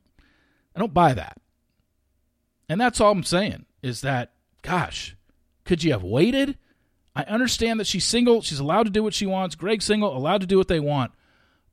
I 0.75 0.79
don't 0.79 0.93
buy 0.93 1.13
that. 1.13 1.37
And 2.67 2.79
that's 2.79 3.01
all 3.01 3.11
I'm 3.11 3.23
saying 3.23 3.65
is 3.81 4.01
that, 4.01 4.33
gosh, 4.61 5.15
could 5.65 5.83
you 5.83 5.91
have 5.91 6.03
waited? 6.03 6.57
I 7.15 7.23
understand 7.23 7.79
that 7.79 7.87
she's 7.87 8.05
single. 8.05 8.41
She's 8.41 8.59
allowed 8.59 8.83
to 8.83 8.91
do 8.91 9.03
what 9.03 9.13
she 9.13 9.25
wants. 9.25 9.55
Greg's 9.55 9.85
single, 9.85 10.15
allowed 10.15 10.41
to 10.41 10.47
do 10.47 10.57
what 10.57 10.67
they 10.67 10.79
want. 10.79 11.11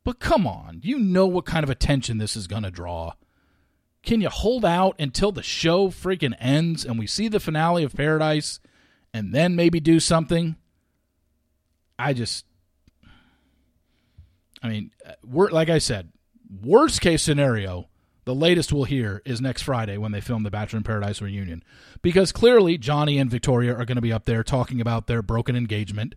But 0.03 0.19
come 0.19 0.47
on, 0.47 0.81
you 0.83 0.99
know 0.99 1.27
what 1.27 1.45
kind 1.45 1.65
of 1.65 1.71
attention 1.71 2.19
this 2.19 2.37
is 2.37 2.47
going 2.47 2.63
to 2.63 2.71
draw. 2.71 3.13
Can 4.03 4.21
you 4.21 4.29
hold 4.29 4.65
out 4.65 4.95
until 4.99 5.33
the 5.33 5.43
show 5.43 5.89
freaking 5.89 6.35
ends 6.41 6.85
and 6.85 6.99
we 6.99 7.07
see 7.07 7.29
the 7.29 7.41
finale 7.41 7.83
of 7.83 7.95
Paradise 7.95 8.61
and 9.13 9.35
then 9.35 9.57
maybe 9.57 9.81
do 9.81 10.01
something? 10.01 10.57
I 11.99 12.13
just, 12.13 12.46
I 14.67 14.71
mean, 14.71 14.91
we're 15.25 15.51
like 15.51 15.71
I 15.71 15.79
said, 15.79 16.13
worst 16.63 17.01
case 17.01 17.23
scenario, 17.23 17.89
the 18.25 18.35
latest 18.35 18.73
we'll 18.73 18.85
hear 18.85 19.23
is 19.25 19.41
next 19.41 19.63
Friday 19.63 19.97
when 19.97 20.13
they 20.13 20.21
film 20.21 20.43
the 20.43 20.51
Bachelor 20.51 20.79
in 20.79 20.83
Paradise 20.83 21.23
reunion. 21.23 21.63
Because 22.03 22.33
clearly 22.33 22.77
Johnny 22.77 23.19
and 23.19 23.31
Victoria 23.31 23.73
are 23.73 23.85
going 23.85 23.97
to 23.97 24.03
be 24.03 24.13
up 24.13 24.25
there 24.25 24.43
talking 24.43 24.81
about 24.81 25.07
their 25.07 25.23
broken 25.23 25.57
engagement. 25.57 26.15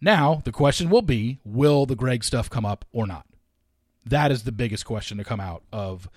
Now, 0.00 0.40
the 0.44 0.52
question 0.52 0.88
will 0.88 1.02
be 1.02 1.38
will 1.44 1.86
the 1.86 1.96
Greg 1.96 2.24
stuff 2.24 2.48
come 2.48 2.64
up 2.64 2.84
or 2.92 3.06
not? 3.06 3.26
That 4.04 4.32
is 4.32 4.44
the 4.44 4.52
biggest 4.52 4.86
question 4.86 5.18
to 5.18 5.24
come 5.24 5.40
out 5.40 5.62
of 5.72 6.08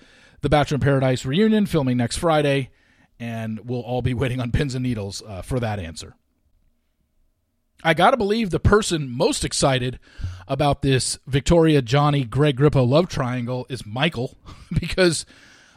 the 0.41 0.49
Bachelor 0.49 0.75
in 0.75 0.81
Paradise 0.81 1.25
reunion 1.25 1.65
filming 1.65 1.97
next 1.97 2.17
Friday, 2.17 2.69
and 3.19 3.59
we'll 3.65 3.81
all 3.81 4.01
be 4.01 4.13
waiting 4.13 4.39
on 4.39 4.51
pins 4.51 4.75
and 4.75 4.83
needles 4.83 5.21
uh, 5.27 5.41
for 5.41 5.59
that 5.59 5.79
answer. 5.79 6.15
I 7.83 7.93
got 7.93 8.11
to 8.11 8.17
believe 8.17 8.49
the 8.49 8.61
person 8.61 9.09
most 9.09 9.43
excited 9.43 9.99
about 10.47 10.81
this 10.81 11.19
Victoria, 11.27 11.81
Johnny, 11.81 12.23
Greg 12.23 12.57
Grippo 12.57 12.87
love 12.87 13.09
triangle 13.09 13.65
is 13.69 13.85
Michael, 13.85 14.37
because 14.79 15.25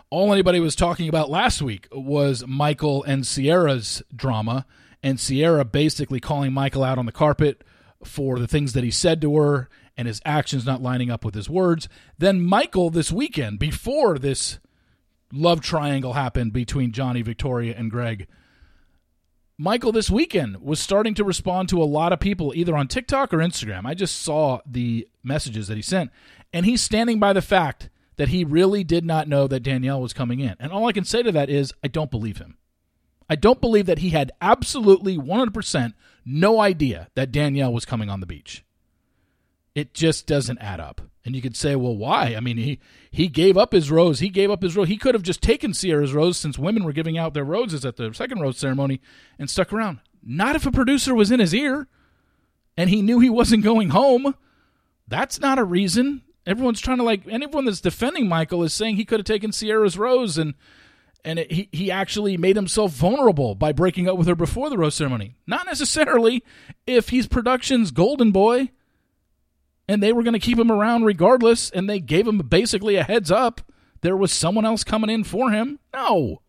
all 0.09 0.33
anybody 0.33 0.61
was 0.61 0.77
talking 0.77 1.09
about 1.09 1.31
last 1.31 1.61
week 1.61 1.89
was 1.91 2.47
Michael 2.47 3.03
and 3.03 3.27
Sierra's 3.27 4.05
drama, 4.15 4.67
and 5.03 5.19
Sierra 5.19 5.65
basically 5.65 6.21
calling 6.21 6.53
Michael 6.53 6.85
out 6.85 6.99
on 6.99 7.07
the 7.07 7.13
carpet 7.13 7.65
for 8.05 8.39
the 8.39 8.47
things 8.47 8.73
that 8.75 8.85
he 8.85 8.91
said 8.93 9.21
to 9.23 9.37
her 9.37 9.69
and 9.97 10.07
his 10.07 10.21
actions 10.25 10.65
not 10.65 10.83
lining 10.83 11.11
up 11.11 11.25
with 11.25 11.35
his 11.35 11.51
words. 11.51 11.89
Then 12.19 12.41
Michael 12.41 12.91
this 12.91 13.11
weekend, 13.11 13.59
before 13.59 14.17
this 14.17 14.61
love 15.33 15.61
triangle 15.61 16.13
happened 16.13 16.53
between 16.53 16.93
Johnny, 16.93 17.23
Victoria, 17.23 17.75
and 17.77 17.91
Greg, 17.91 18.29
Michael 19.59 19.93
this 19.93 20.11
weekend 20.11 20.61
was 20.61 20.79
starting 20.79 21.15
to 21.15 21.25
respond 21.25 21.71
to 21.71 21.83
a 21.83 21.85
lot 21.85 22.13
of 22.13 22.21
people 22.21 22.53
either 22.55 22.77
on 22.77 22.89
TikTok 22.89 23.33
or 23.33 23.39
Instagram. 23.39 23.87
I 23.87 23.95
just 23.95 24.21
saw 24.21 24.61
the 24.67 25.09
messages 25.23 25.69
that 25.69 25.77
he 25.77 25.83
sent, 25.83 26.11
and 26.53 26.67
he's 26.67 26.83
standing 26.83 27.19
by 27.19 27.33
the 27.33 27.41
fact 27.41 27.89
that 28.17 28.29
he 28.29 28.45
really 28.45 28.85
did 28.85 29.05
not 29.05 29.29
know 29.29 29.47
that 29.47 29.63
Danielle 29.63 30.03
was 30.03 30.13
coming 30.13 30.41
in. 30.41 30.57
And 30.61 30.73
all 30.73 30.87
I 30.87 30.93
can 30.93 31.05
say 31.05 31.23
to 31.23 31.33
that 31.33 31.49
is, 31.49 31.73
I 31.83 31.89
don't 31.89 32.11
believe 32.11 32.37
him. 32.37 32.59
I 33.31 33.37
don't 33.37 33.61
believe 33.61 33.87
that 33.87 34.01
he 34.01 34.11
had 34.11 34.31
absolutely 34.43 35.17
100% 35.17 35.95
no 36.25 36.61
idea 36.61 37.09
that 37.15 37.33
Danielle 37.33 37.73
was 37.73 37.87
coming 37.87 38.11
on 38.11 38.21
the 38.21 38.27
beach. 38.27 38.63
It 39.76 39.92
just 39.92 40.26
doesn't 40.26 40.59
add 40.59 40.80
up. 40.80 41.02
And 41.23 41.37
you 41.37 41.42
could 41.42 41.54
say, 41.54 41.76
well, 41.76 41.95
why? 41.95 42.35
I 42.35 42.40
mean, 42.40 42.56
he 42.56 42.80
he 43.11 43.28
gave 43.28 43.59
up 43.59 43.73
his 43.73 43.90
rose. 43.90 44.21
He 44.21 44.30
gave 44.30 44.50
up 44.50 44.62
his 44.62 44.75
rose. 44.75 44.88
He 44.88 44.97
could 44.97 45.14
have 45.14 45.23
just 45.23 45.42
taken 45.42 45.75
Sierra's 45.75 46.14
rose 46.14 46.38
since 46.38 46.59
women 46.59 46.83
were 46.83 46.95
giving 46.95 47.18
out 47.18 47.35
their 47.35 47.45
roses 47.45 47.85
at 47.85 47.97
the 47.97 48.14
second 48.14 48.40
rose 48.40 48.56
ceremony 48.56 49.02
and 49.38 49.50
stuck 49.50 49.75
around. 49.75 50.00
Not 50.25 50.56
if 50.56 50.64
a 50.64 50.73
producer 50.73 51.14
was 51.14 51.30
in 51.30 51.40
his 51.40 51.54
ear 51.54 51.88
and 52.75 52.88
he 52.88 53.02
knew 53.02 53.21
he 53.21 53.28
wasn't 53.28 53.64
going 53.64 53.90
home. 53.90 54.35
That's 55.09 55.40
not 55.40 55.59
a 55.59 55.64
reason. 55.64 56.23
Everyone's 56.47 56.80
trying 56.80 56.99
to 56.99 57.04
like, 57.04 57.25
and 57.28 57.42
everyone 57.42 57.66
that's 57.66 57.83
defending 57.83 58.28
Michael 58.28 58.62
is 58.62 58.73
saying 58.73 58.97
he 58.97 59.04
could 59.04 59.21
have 59.21 59.26
taken 59.26 59.52
Sierra's 59.52 59.99
rose 59.99 60.38
and 60.38 60.54
and 61.23 61.38
it, 61.38 61.52
he 61.52 61.68
he 61.71 61.90
actually 61.90 62.38
made 62.38 62.56
himself 62.56 62.92
vulnerable 62.92 63.54
by 63.54 63.73
breaking 63.73 64.09
up 64.09 64.16
with 64.16 64.26
her 64.26 64.37
before 64.37 64.71
the 64.71 64.78
rose 64.78 64.95
ceremony. 64.95 65.37
Not 65.47 65.66
necessarily 65.66 66.42
if 66.87 67.11
he's 67.11 67.26
production's 67.26 67.90
golden 67.90 68.30
boy 68.30 68.71
and 69.88 70.02
they 70.02 70.12
were 70.12 70.23
going 70.23 70.35
to 70.35 70.38
keep 70.38 70.59
him 70.59 70.71
around 70.71 71.05
regardless, 71.05 71.71
and 71.71 71.88
they 71.88 72.00
gave 72.00 72.26
him 72.26 72.38
basically 72.38 72.97
a 72.97 73.05
heads 73.05 73.31
up 73.31 73.61
there 74.07 74.16
was 74.16 74.33
someone 74.33 74.64
else 74.64 74.85
coming 74.85 75.11
in 75.11 75.25
for 75.25 75.50
him. 75.50 75.78
No. 75.93 76.43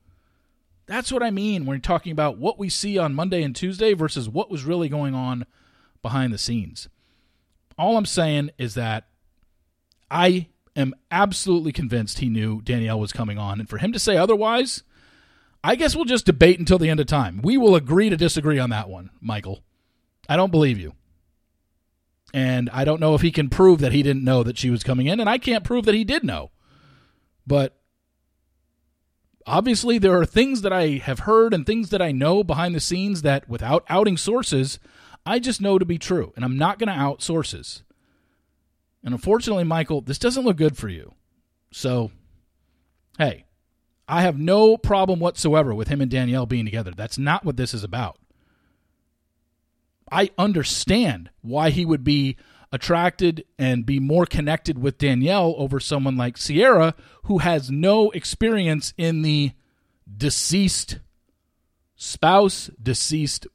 That's 0.85 1.11
what 1.11 1.23
I 1.23 1.31
mean 1.31 1.65
when 1.65 1.75
you're 1.75 1.81
talking 1.81 2.11
about 2.11 2.37
what 2.37 2.59
we 2.59 2.69
see 2.69 2.97
on 2.97 3.15
Monday 3.15 3.43
and 3.43 3.55
Tuesday 3.55 3.93
versus 3.93 4.29
what 4.29 4.51
was 4.51 4.63
really 4.63 4.89
going 4.89 5.13
on 5.13 5.45
behind 6.01 6.31
the 6.31 6.37
scenes. 6.37 6.87
All 7.77 7.97
I'm 7.97 8.05
saying 8.05 8.51
is 8.57 8.75
that 8.75 9.07
I 10.09 10.47
am 10.75 10.93
absolutely 11.11 11.71
convinced 11.71 12.19
he 12.19 12.29
knew 12.29 12.61
Danielle 12.61 12.99
was 12.99 13.11
coming 13.11 13.37
on. 13.37 13.59
And 13.59 13.67
for 13.67 13.79
him 13.79 13.91
to 13.91 13.99
say 13.99 14.17
otherwise, 14.17 14.83
I 15.63 15.75
guess 15.75 15.95
we'll 15.95 16.05
just 16.05 16.25
debate 16.25 16.59
until 16.59 16.77
the 16.77 16.89
end 16.89 16.99
of 16.99 17.07
time. 17.07 17.41
We 17.43 17.57
will 17.57 17.75
agree 17.75 18.09
to 18.09 18.17
disagree 18.17 18.59
on 18.59 18.69
that 18.69 18.87
one, 18.87 19.09
Michael. 19.19 19.63
I 20.29 20.37
don't 20.37 20.51
believe 20.51 20.77
you. 20.77 20.93
And 22.33 22.69
I 22.71 22.83
don't 22.83 22.99
know 22.99 23.15
if 23.15 23.21
he 23.21 23.31
can 23.31 23.49
prove 23.49 23.79
that 23.79 23.93
he 23.93 24.03
didn't 24.03 24.23
know 24.23 24.43
that 24.43 24.57
she 24.57 24.69
was 24.69 24.83
coming 24.83 25.07
in, 25.07 25.19
and 25.19 25.29
I 25.29 25.37
can't 25.37 25.63
prove 25.63 25.85
that 25.85 25.95
he 25.95 26.03
did 26.03 26.23
know. 26.23 26.51
But 27.45 27.79
obviously, 29.45 29.97
there 29.97 30.19
are 30.19 30.25
things 30.25 30.61
that 30.61 30.73
I 30.73 30.97
have 30.97 31.19
heard 31.19 31.53
and 31.53 31.65
things 31.65 31.89
that 31.89 32.01
I 32.01 32.11
know 32.11 32.43
behind 32.43 32.75
the 32.75 32.81
scenes 32.81 33.21
that, 33.21 33.47
without 33.47 33.85
outing 33.87 34.17
sources, 34.17 34.79
I 35.25 35.39
just 35.39 35.61
know 35.61 35.79
to 35.79 35.85
be 35.85 35.97
true. 35.97 36.33
And 36.35 36.43
I'm 36.43 36.57
not 36.57 36.79
going 36.79 36.87
to 36.87 36.99
out 36.99 37.21
sources. 37.21 37.83
And 39.03 39.13
unfortunately, 39.13 39.63
Michael, 39.63 40.01
this 40.01 40.19
doesn't 40.19 40.43
look 40.43 40.57
good 40.57 40.75
for 40.75 40.89
you. 40.89 41.13
So, 41.71 42.11
hey, 43.17 43.45
I 44.07 44.21
have 44.21 44.37
no 44.37 44.77
problem 44.77 45.19
whatsoever 45.19 45.73
with 45.73 45.87
him 45.87 46.01
and 46.01 46.11
Danielle 46.11 46.45
being 46.45 46.65
together. 46.65 46.91
That's 46.95 47.17
not 47.17 47.45
what 47.45 47.57
this 47.57 47.73
is 47.73 47.83
about. 47.83 48.17
I 50.11 50.31
understand 50.37 51.29
why 51.41 51.69
he 51.69 51.85
would 51.85 52.03
be 52.03 52.37
attracted 52.71 53.45
and 53.57 53.85
be 53.85 53.99
more 53.99 54.25
connected 54.25 54.77
with 54.77 54.97
Danielle 54.97 55.55
over 55.57 55.79
someone 55.79 56.17
like 56.17 56.37
Sierra, 56.37 56.95
who 57.23 57.39
has 57.39 57.71
no 57.71 58.11
experience 58.11 58.93
in 58.97 59.21
the 59.21 59.51
deceased 60.17 60.99
spouse, 61.95 62.69
deceased 62.81 63.47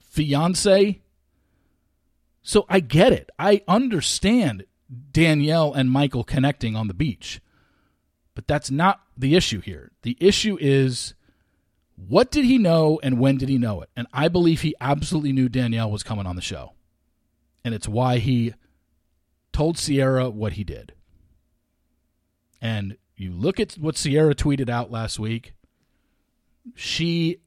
fiance. 0.00 1.00
So 2.42 2.66
I 2.68 2.80
get 2.80 3.12
it. 3.12 3.30
I 3.38 3.62
understand 3.66 4.64
Danielle 5.12 5.72
and 5.72 5.90
Michael 5.90 6.24
connecting 6.24 6.76
on 6.76 6.88
the 6.88 6.94
beach. 6.94 7.40
But 8.34 8.46
that's 8.46 8.70
not 8.70 9.00
the 9.16 9.34
issue 9.34 9.60
here. 9.60 9.92
The 10.02 10.16
issue 10.20 10.58
is 10.60 11.14
what 11.96 12.30
did 12.30 12.44
he 12.44 12.58
know 12.58 12.98
and 13.02 13.18
when 13.18 13.38
did 13.38 13.48
he 13.48 13.58
know 13.58 13.80
it? 13.82 13.90
And 13.96 14.06
I 14.12 14.28
believe 14.28 14.60
he 14.60 14.74
absolutely 14.80 15.32
knew 15.32 15.48
Danielle 15.48 15.90
was 15.90 16.02
coming 16.02 16.26
on 16.26 16.36
the 16.36 16.42
show. 16.42 16.72
And 17.64 17.74
it's 17.74 17.88
why 17.88 18.18
he 18.18 18.54
told 19.52 19.78
Sierra 19.78 20.28
what 20.28 20.54
he 20.54 20.64
did. 20.64 20.92
And 22.60 22.96
you 23.16 23.32
look 23.32 23.60
at 23.60 23.74
what 23.74 23.96
Sierra 23.96 24.34
tweeted 24.34 24.68
out 24.68 24.90
last 24.90 25.18
week. 25.18 25.54
She 26.74 27.40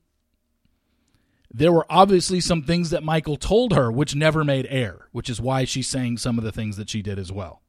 there 1.52 1.72
were 1.72 1.86
obviously 1.90 2.40
some 2.40 2.62
things 2.62 2.90
that 2.90 3.04
Michael 3.04 3.38
told 3.38 3.74
her 3.74 3.92
which 3.92 4.16
never 4.16 4.44
made 4.44 4.68
air, 4.70 5.08
which 5.12 5.30
is 5.30 5.42
why 5.42 5.64
she's 5.64 5.88
saying 5.88 6.18
some 6.18 6.38
of 6.38 6.44
the 6.44 6.52
things 6.52 6.78
that 6.78 6.90
she 6.90 7.02
did 7.02 7.18
as 7.18 7.32
well. 7.32 7.62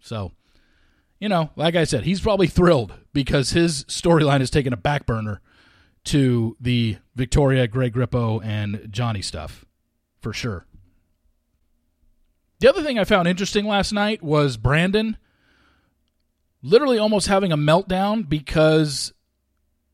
So, 0.00 0.32
you 1.18 1.28
know, 1.28 1.50
like 1.56 1.74
I 1.74 1.84
said, 1.84 2.04
he's 2.04 2.20
probably 2.20 2.46
thrilled 2.46 2.94
because 3.12 3.50
his 3.50 3.84
storyline 3.84 4.40
has 4.40 4.50
taken 4.50 4.72
a 4.72 4.76
back 4.76 5.06
burner 5.06 5.40
to 6.06 6.56
the 6.60 6.98
Victoria, 7.14 7.66
Greg 7.66 7.94
Grippo, 7.94 8.44
and 8.44 8.88
Johnny 8.90 9.22
stuff, 9.22 9.64
for 10.20 10.32
sure. 10.32 10.66
The 12.58 12.68
other 12.68 12.82
thing 12.82 12.98
I 12.98 13.04
found 13.04 13.28
interesting 13.28 13.66
last 13.66 13.92
night 13.92 14.22
was 14.22 14.56
Brandon 14.56 15.16
literally 16.62 16.98
almost 16.98 17.26
having 17.26 17.52
a 17.52 17.56
meltdown 17.56 18.28
because 18.28 19.12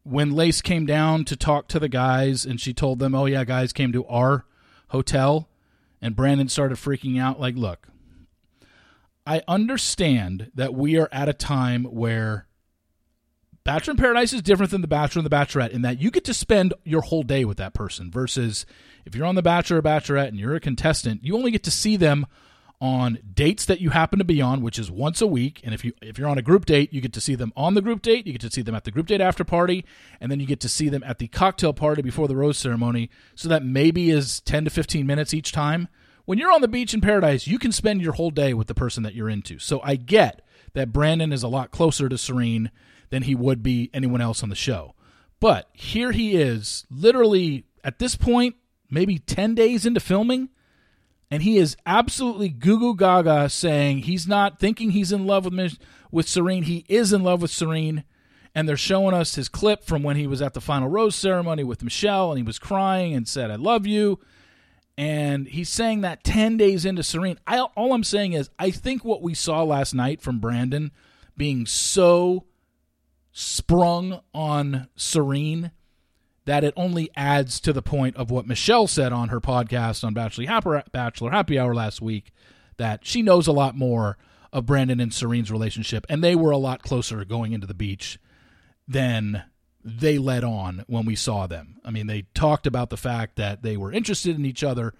when 0.04 0.32
Lace 0.32 0.62
came 0.62 0.86
down 0.86 1.24
to 1.24 1.36
talk 1.36 1.68
to 1.68 1.78
the 1.78 1.88
guys 1.88 2.44
and 2.44 2.60
she 2.60 2.72
told 2.72 2.98
them, 2.98 3.14
oh, 3.14 3.26
yeah, 3.26 3.44
guys 3.44 3.72
came 3.72 3.92
to 3.92 4.04
our 4.06 4.44
hotel, 4.88 5.48
and 6.00 6.16
Brandon 6.16 6.48
started 6.48 6.76
freaking 6.76 7.20
out, 7.20 7.40
like, 7.40 7.56
look, 7.56 7.88
I 9.26 9.42
understand 9.46 10.50
that 10.54 10.74
we 10.74 10.98
are 10.98 11.08
at 11.12 11.28
a 11.28 11.32
time 11.32 11.84
where 11.84 12.46
Bachelor 13.64 13.92
in 13.92 13.96
Paradise 13.96 14.32
is 14.32 14.42
different 14.42 14.72
than 14.72 14.80
The 14.80 14.88
Bachelor 14.88 15.20
and 15.20 15.30
The 15.30 15.36
Bachelorette 15.36 15.70
in 15.70 15.82
that 15.82 16.00
you 16.00 16.10
get 16.10 16.24
to 16.24 16.34
spend 16.34 16.74
your 16.84 17.02
whole 17.02 17.22
day 17.22 17.44
with 17.44 17.58
that 17.58 17.74
person 17.74 18.10
versus 18.10 18.66
if 19.06 19.14
you're 19.14 19.26
on 19.26 19.36
The 19.36 19.42
Bachelor 19.42 19.78
or 19.78 19.82
Bachelorette 19.82 20.28
and 20.28 20.38
you're 20.38 20.56
a 20.56 20.60
contestant, 20.60 21.24
you 21.24 21.36
only 21.36 21.52
get 21.52 21.62
to 21.64 21.70
see 21.70 21.96
them 21.96 22.26
on 22.80 23.16
dates 23.32 23.64
that 23.66 23.80
you 23.80 23.90
happen 23.90 24.18
to 24.18 24.24
be 24.24 24.42
on, 24.42 24.60
which 24.60 24.80
is 24.80 24.90
once 24.90 25.22
a 25.22 25.26
week. 25.28 25.60
And 25.62 25.72
if 25.72 25.84
you 25.84 25.92
if 26.02 26.18
you're 26.18 26.28
on 26.28 26.38
a 26.38 26.42
group 26.42 26.66
date, 26.66 26.92
you 26.92 27.00
get 27.00 27.12
to 27.12 27.20
see 27.20 27.36
them 27.36 27.52
on 27.56 27.74
the 27.74 27.80
group 27.80 28.02
date, 28.02 28.26
you 28.26 28.32
get 28.32 28.40
to 28.40 28.50
see 28.50 28.62
them 28.62 28.74
at 28.74 28.82
the 28.82 28.90
group 28.90 29.06
date 29.06 29.20
after 29.20 29.44
party, 29.44 29.84
and 30.20 30.32
then 30.32 30.40
you 30.40 30.46
get 30.46 30.58
to 30.60 30.68
see 30.68 30.88
them 30.88 31.04
at 31.04 31.18
the 31.18 31.28
cocktail 31.28 31.72
party 31.72 32.02
before 32.02 32.26
the 32.26 32.34
rose 32.34 32.58
ceremony. 32.58 33.08
So 33.36 33.48
that 33.48 33.64
maybe 33.64 34.10
is 34.10 34.40
10 34.40 34.64
to 34.64 34.70
15 34.70 35.06
minutes 35.06 35.32
each 35.32 35.52
time. 35.52 35.86
When 36.24 36.38
you're 36.38 36.52
on 36.52 36.60
the 36.60 36.68
beach 36.68 36.94
in 36.94 37.00
paradise, 37.00 37.46
you 37.46 37.60
can 37.60 37.70
spend 37.70 38.02
your 38.02 38.14
whole 38.14 38.30
day 38.30 38.54
with 38.54 38.66
the 38.66 38.74
person 38.74 39.04
that 39.04 39.14
you're 39.14 39.28
into. 39.28 39.60
So 39.60 39.80
I 39.84 39.94
get 39.94 40.44
that 40.72 40.92
Brandon 40.92 41.32
is 41.32 41.44
a 41.44 41.48
lot 41.48 41.70
closer 41.70 42.08
to 42.08 42.18
Serene 42.18 42.72
than 43.12 43.22
he 43.22 43.36
would 43.36 43.62
be 43.62 43.90
anyone 43.94 44.20
else 44.20 44.42
on 44.42 44.48
the 44.48 44.56
show. 44.56 44.96
But 45.38 45.68
here 45.72 46.10
he 46.10 46.34
is, 46.34 46.86
literally 46.90 47.66
at 47.84 48.00
this 48.00 48.16
point, 48.16 48.56
maybe 48.90 49.18
10 49.18 49.54
days 49.54 49.86
into 49.86 50.00
filming 50.00 50.48
and 51.32 51.42
he 51.42 51.56
is 51.56 51.78
absolutely 51.86 52.50
goo 52.50 52.94
gaga 52.94 53.48
saying 53.48 54.00
he's 54.00 54.28
not 54.28 54.60
thinking 54.60 54.90
he's 54.90 55.12
in 55.12 55.26
love 55.26 55.46
with 55.46 55.78
with 56.10 56.28
Serene. 56.28 56.64
He 56.64 56.84
is 56.90 57.10
in 57.10 57.22
love 57.22 57.40
with 57.40 57.50
Serene, 57.50 58.04
and 58.54 58.68
they're 58.68 58.76
showing 58.76 59.14
us 59.14 59.34
his 59.34 59.48
clip 59.48 59.82
from 59.82 60.02
when 60.02 60.16
he 60.16 60.26
was 60.26 60.42
at 60.42 60.52
the 60.52 60.60
final 60.60 60.88
rose 60.88 61.16
ceremony 61.16 61.64
with 61.64 61.82
Michelle, 61.82 62.30
and 62.32 62.38
he 62.38 62.42
was 62.42 62.58
crying 62.58 63.14
and 63.14 63.26
said, 63.26 63.50
"I 63.50 63.54
love 63.54 63.86
you." 63.86 64.20
And 64.98 65.48
he's 65.48 65.70
saying 65.70 66.02
that 66.02 66.22
ten 66.22 66.58
days 66.58 66.84
into 66.84 67.02
Serene. 67.02 67.38
I, 67.46 67.60
all 67.60 67.94
I'm 67.94 68.04
saying 68.04 68.34
is, 68.34 68.50
I 68.58 68.70
think 68.70 69.02
what 69.02 69.22
we 69.22 69.32
saw 69.32 69.62
last 69.62 69.94
night 69.94 70.20
from 70.20 70.38
Brandon 70.38 70.92
being 71.34 71.64
so 71.64 72.44
sprung 73.32 74.20
on 74.34 74.88
Serene 74.94 75.72
that 76.44 76.64
it 76.64 76.74
only 76.76 77.10
adds 77.16 77.60
to 77.60 77.72
the 77.72 77.82
point 77.82 78.16
of 78.16 78.30
what 78.30 78.46
Michelle 78.46 78.86
said 78.86 79.12
on 79.12 79.28
her 79.28 79.40
podcast 79.40 80.04
on 80.04 80.14
Bachelor 80.14 81.30
Happy, 81.30 81.58
Hour 81.58 81.74
last 81.74 82.02
week 82.02 82.32
that 82.76 83.06
she 83.06 83.22
knows 83.22 83.46
a 83.46 83.52
lot 83.52 83.76
more 83.76 84.18
of 84.52 84.66
Brandon 84.66 85.00
and 85.00 85.14
Serene's 85.14 85.50
relationship, 85.50 86.04
and 86.08 86.22
they 86.22 86.34
were 86.34 86.50
a 86.50 86.58
lot 86.58 86.82
closer 86.82 87.24
going 87.24 87.52
into 87.52 87.66
the 87.66 87.74
beach 87.74 88.18
than 88.86 89.44
they 89.84 90.18
led 90.18 90.44
on 90.44 90.84
when 90.86 91.06
we 91.06 91.16
saw 91.16 91.46
them. 91.46 91.80
I 91.84 91.90
mean, 91.90 92.06
they 92.06 92.26
talked 92.34 92.66
about 92.66 92.90
the 92.90 92.96
fact 92.96 93.36
that 93.36 93.62
they 93.62 93.76
were 93.76 93.92
interested 93.92 94.36
in 94.36 94.44
each 94.44 94.62
other, 94.62 94.94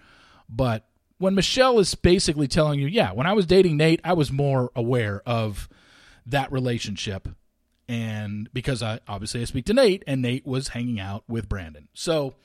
but 0.49 0.87
when 1.17 1.35
Michelle 1.35 1.79
is 1.79 1.93
basically 1.93 2.47
telling 2.47 2.79
you, 2.79 2.87
yeah, 2.87 3.11
when 3.11 3.27
I 3.27 3.33
was 3.33 3.45
dating 3.45 3.77
Nate, 3.77 4.01
I 4.03 4.13
was 4.13 4.31
more 4.31 4.71
aware 4.75 5.21
of 5.25 5.69
that 6.25 6.51
relationship 6.51 7.27
and 7.87 8.49
because 8.53 8.81
I 8.81 8.99
obviously 9.07 9.41
I 9.41 9.45
speak 9.45 9.65
to 9.65 9.73
Nate, 9.73 10.03
and 10.07 10.21
Nate 10.21 10.45
was 10.45 10.69
hanging 10.69 10.99
out 10.99 11.23
with 11.27 11.49
Brandon. 11.49 11.87
So 11.93 12.35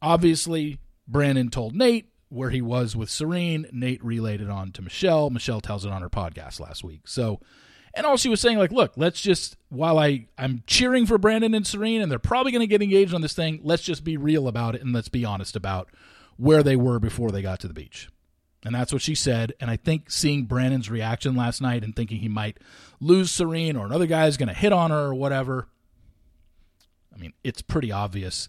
obviously 0.00 0.78
Brandon 1.06 1.48
told 1.48 1.74
Nate 1.74 2.08
where 2.28 2.50
he 2.50 2.62
was 2.62 2.96
with 2.96 3.10
Serene. 3.10 3.66
Nate 3.72 4.02
relayed 4.04 4.40
it 4.40 4.50
on 4.50 4.72
to 4.72 4.82
Michelle. 4.82 5.30
Michelle 5.30 5.60
tells 5.60 5.84
it 5.84 5.92
on 5.92 6.02
her 6.02 6.10
podcast 6.10 6.60
last 6.60 6.82
week. 6.82 7.02
So 7.06 7.40
and 7.94 8.06
all 8.06 8.16
she 8.16 8.28
was 8.28 8.40
saying, 8.40 8.58
like, 8.58 8.72
look, 8.72 8.92
let's 8.96 9.20
just 9.20 9.56
while 9.68 9.98
I 9.98 10.26
I'm 10.38 10.62
cheering 10.66 11.06
for 11.06 11.18
Brandon 11.18 11.54
and 11.54 11.66
Serene, 11.66 12.00
and 12.00 12.10
they're 12.10 12.18
probably 12.18 12.52
going 12.52 12.60
to 12.60 12.66
get 12.66 12.82
engaged 12.82 13.14
on 13.14 13.20
this 13.20 13.34
thing. 13.34 13.60
Let's 13.62 13.82
just 13.82 14.04
be 14.04 14.16
real 14.16 14.48
about 14.48 14.74
it, 14.74 14.82
and 14.82 14.92
let's 14.92 15.08
be 15.08 15.24
honest 15.24 15.56
about 15.56 15.90
where 16.36 16.62
they 16.62 16.76
were 16.76 16.98
before 16.98 17.30
they 17.30 17.42
got 17.42 17.60
to 17.60 17.68
the 17.68 17.74
beach. 17.74 18.08
And 18.64 18.74
that's 18.74 18.92
what 18.92 19.02
she 19.02 19.14
said. 19.14 19.54
And 19.60 19.70
I 19.70 19.76
think 19.76 20.10
seeing 20.10 20.44
Brandon's 20.44 20.90
reaction 20.90 21.34
last 21.34 21.60
night 21.60 21.82
and 21.82 21.94
thinking 21.94 22.18
he 22.18 22.28
might 22.28 22.58
lose 23.00 23.30
Serene 23.30 23.76
or 23.76 23.86
another 23.86 24.06
guy 24.06 24.26
is 24.26 24.36
going 24.36 24.48
to 24.48 24.54
hit 24.54 24.72
on 24.72 24.90
her 24.90 25.06
or 25.06 25.14
whatever. 25.14 25.68
I 27.14 27.18
mean, 27.18 27.32
it's 27.42 27.62
pretty 27.62 27.90
obvious. 27.90 28.48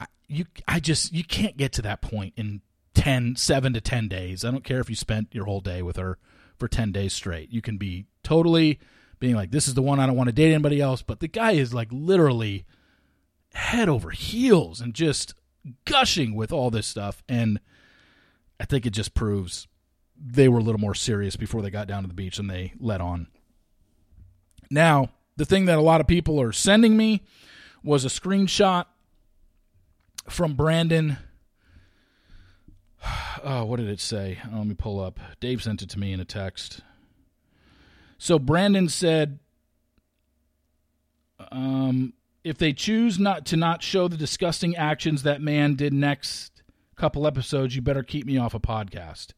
I, 0.00 0.06
you, 0.26 0.46
I 0.66 0.80
just, 0.80 1.12
you 1.12 1.22
can't 1.22 1.56
get 1.56 1.72
to 1.74 1.82
that 1.82 2.02
point 2.02 2.34
in 2.36 2.60
10, 2.94 3.36
7 3.36 3.72
to 3.72 3.80
10 3.80 4.08
days. 4.08 4.44
I 4.44 4.50
don't 4.50 4.64
care 4.64 4.80
if 4.80 4.90
you 4.90 4.96
spent 4.96 5.28
your 5.32 5.44
whole 5.44 5.60
day 5.60 5.80
with 5.80 5.96
her 5.96 6.18
for 6.58 6.66
10 6.66 6.90
days 6.90 7.12
straight. 7.12 7.50
You 7.52 7.62
can 7.62 7.78
be 7.78 8.06
totally 8.24 8.80
being 9.20 9.36
like, 9.36 9.52
this 9.52 9.68
is 9.68 9.74
the 9.74 9.82
one 9.82 10.00
I 10.00 10.06
don't 10.06 10.16
want 10.16 10.28
to 10.28 10.34
date 10.34 10.52
anybody 10.52 10.80
else. 10.80 11.02
But 11.02 11.20
the 11.20 11.28
guy 11.28 11.52
is 11.52 11.72
like 11.72 11.88
literally 11.92 12.64
head 13.54 13.88
over 13.88 14.10
heels 14.10 14.80
and 14.80 14.92
just 14.92 15.34
gushing 15.84 16.34
with 16.34 16.52
all 16.52 16.70
this 16.70 16.86
stuff. 16.86 17.22
And, 17.28 17.60
I 18.60 18.66
think 18.66 18.84
it 18.84 18.90
just 18.90 19.14
proves 19.14 19.66
they 20.22 20.46
were 20.46 20.58
a 20.58 20.62
little 20.62 20.80
more 20.80 20.94
serious 20.94 21.34
before 21.34 21.62
they 21.62 21.70
got 21.70 21.88
down 21.88 22.02
to 22.02 22.08
the 22.08 22.14
beach 22.14 22.38
and 22.38 22.50
they 22.50 22.74
let 22.78 23.00
on. 23.00 23.26
Now, 24.70 25.08
the 25.36 25.46
thing 25.46 25.64
that 25.64 25.78
a 25.78 25.82
lot 25.82 26.02
of 26.02 26.06
people 26.06 26.40
are 26.40 26.52
sending 26.52 26.94
me 26.94 27.22
was 27.82 28.04
a 28.04 28.08
screenshot 28.08 28.84
from 30.28 30.54
Brandon. 30.54 31.16
Oh, 33.42 33.64
what 33.64 33.78
did 33.78 33.88
it 33.88 34.00
say? 34.00 34.38
Oh, 34.52 34.58
let 34.58 34.66
me 34.66 34.74
pull 34.74 35.00
up. 35.00 35.18
Dave 35.40 35.62
sent 35.62 35.80
it 35.80 35.88
to 35.88 35.98
me 35.98 36.12
in 36.12 36.20
a 36.20 36.26
text. 36.26 36.82
So 38.18 38.38
Brandon 38.38 38.86
said, 38.90 39.38
um, 41.50 42.12
if 42.44 42.58
they 42.58 42.74
choose 42.74 43.18
not 43.18 43.46
to 43.46 43.56
not 43.56 43.82
show 43.82 44.08
the 44.08 44.18
disgusting 44.18 44.76
actions 44.76 45.22
that 45.22 45.40
man 45.40 45.74
did 45.74 45.94
next 45.94 46.49
couple 47.00 47.26
episodes, 47.26 47.74
you 47.74 47.80
better 47.80 48.02
keep 48.02 48.26
me 48.26 48.36
off 48.36 48.52
a 48.52 48.60
podcast. 48.60 49.28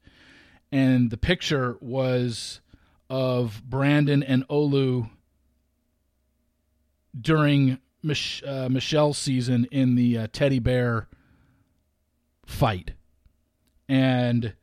And 0.72 1.11
the 1.11 1.16
picture 1.16 1.77
was 1.81 2.61
of 3.09 3.62
Brandon 3.64 4.20
and 4.20 4.46
Olu 4.48 5.09
during 7.18 7.79
Mich- 8.03 8.42
uh, 8.44 8.68
Michelle's 8.68 9.16
season 9.16 9.68
in 9.70 9.94
the 9.94 10.18
uh, 10.18 10.27
teddy 10.33 10.59
bear 10.59 11.07
fight. 12.44 12.94
And 13.88 14.55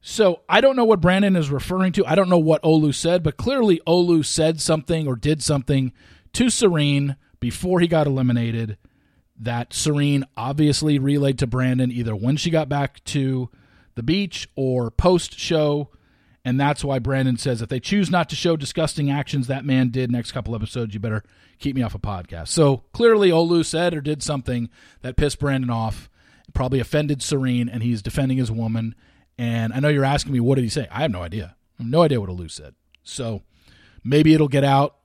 so 0.00 0.40
I 0.48 0.60
don't 0.60 0.74
know 0.74 0.84
what 0.84 1.00
Brandon 1.00 1.36
is 1.36 1.50
referring 1.50 1.92
to. 1.92 2.06
I 2.06 2.16
don't 2.16 2.28
know 2.28 2.38
what 2.38 2.62
Olu 2.64 2.92
said, 2.92 3.22
but 3.22 3.36
clearly 3.36 3.80
Olu 3.86 4.24
said 4.24 4.60
something 4.60 5.06
or 5.06 5.14
did 5.14 5.40
something 5.40 5.92
to 6.32 6.50
Serene 6.50 7.14
before 7.38 7.78
he 7.78 7.86
got 7.86 8.08
eliminated 8.08 8.76
that 9.38 9.72
Serene 9.72 10.24
obviously 10.36 10.98
relayed 10.98 11.38
to 11.38 11.46
Brandon 11.46 11.92
either 11.92 12.14
when 12.14 12.36
she 12.36 12.50
got 12.50 12.68
back 12.68 13.02
to 13.04 13.50
the 13.94 14.02
beach 14.02 14.48
or 14.56 14.90
post 14.90 15.38
show. 15.38 15.90
And 16.44 16.58
that's 16.58 16.84
why 16.84 16.98
Brandon 16.98 17.36
says 17.36 17.60
if 17.60 17.68
they 17.68 17.80
choose 17.80 18.10
not 18.10 18.28
to 18.30 18.36
show 18.36 18.56
disgusting 18.56 19.10
actions 19.10 19.46
that 19.46 19.64
man 19.64 19.90
did 19.90 20.10
next 20.10 20.32
couple 20.32 20.54
episodes, 20.54 20.94
you 20.94 21.00
better 21.00 21.22
keep 21.58 21.76
me 21.76 21.82
off 21.82 21.94
a 21.94 21.98
podcast. 21.98 22.48
So 22.48 22.84
clearly, 22.92 23.30
Olu 23.30 23.64
said 23.64 23.94
or 23.94 24.00
did 24.00 24.22
something 24.22 24.70
that 25.02 25.16
pissed 25.16 25.38
Brandon 25.38 25.70
off, 25.70 26.08
probably 26.54 26.80
offended 26.80 27.22
Serene, 27.22 27.68
and 27.68 27.82
he's 27.82 28.02
defending 28.02 28.38
his 28.38 28.50
woman. 28.50 28.94
And 29.36 29.72
I 29.72 29.80
know 29.80 29.88
you're 29.88 30.04
asking 30.04 30.32
me, 30.32 30.40
what 30.40 30.54
did 30.56 30.64
he 30.64 30.70
say? 30.70 30.88
I 30.90 31.02
have 31.02 31.10
no 31.10 31.22
idea. 31.22 31.56
I 31.78 31.82
have 31.82 31.90
no 31.90 32.02
idea 32.02 32.20
what 32.20 32.30
Olu 32.30 32.50
said. 32.50 32.74
So 33.02 33.42
maybe 34.02 34.32
it'll 34.32 34.48
get 34.48 34.64
out. 34.64 34.96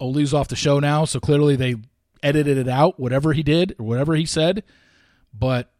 Olu's 0.00 0.34
off 0.34 0.48
the 0.48 0.56
show 0.56 0.78
now, 0.78 1.04
so 1.04 1.20
clearly 1.20 1.56
they 1.56 1.76
edited 2.22 2.58
it 2.58 2.68
out, 2.68 2.98
whatever 2.98 3.32
he 3.32 3.42
did 3.42 3.74
or 3.78 3.86
whatever 3.86 4.14
he 4.14 4.26
said. 4.26 4.62
But 5.32 5.70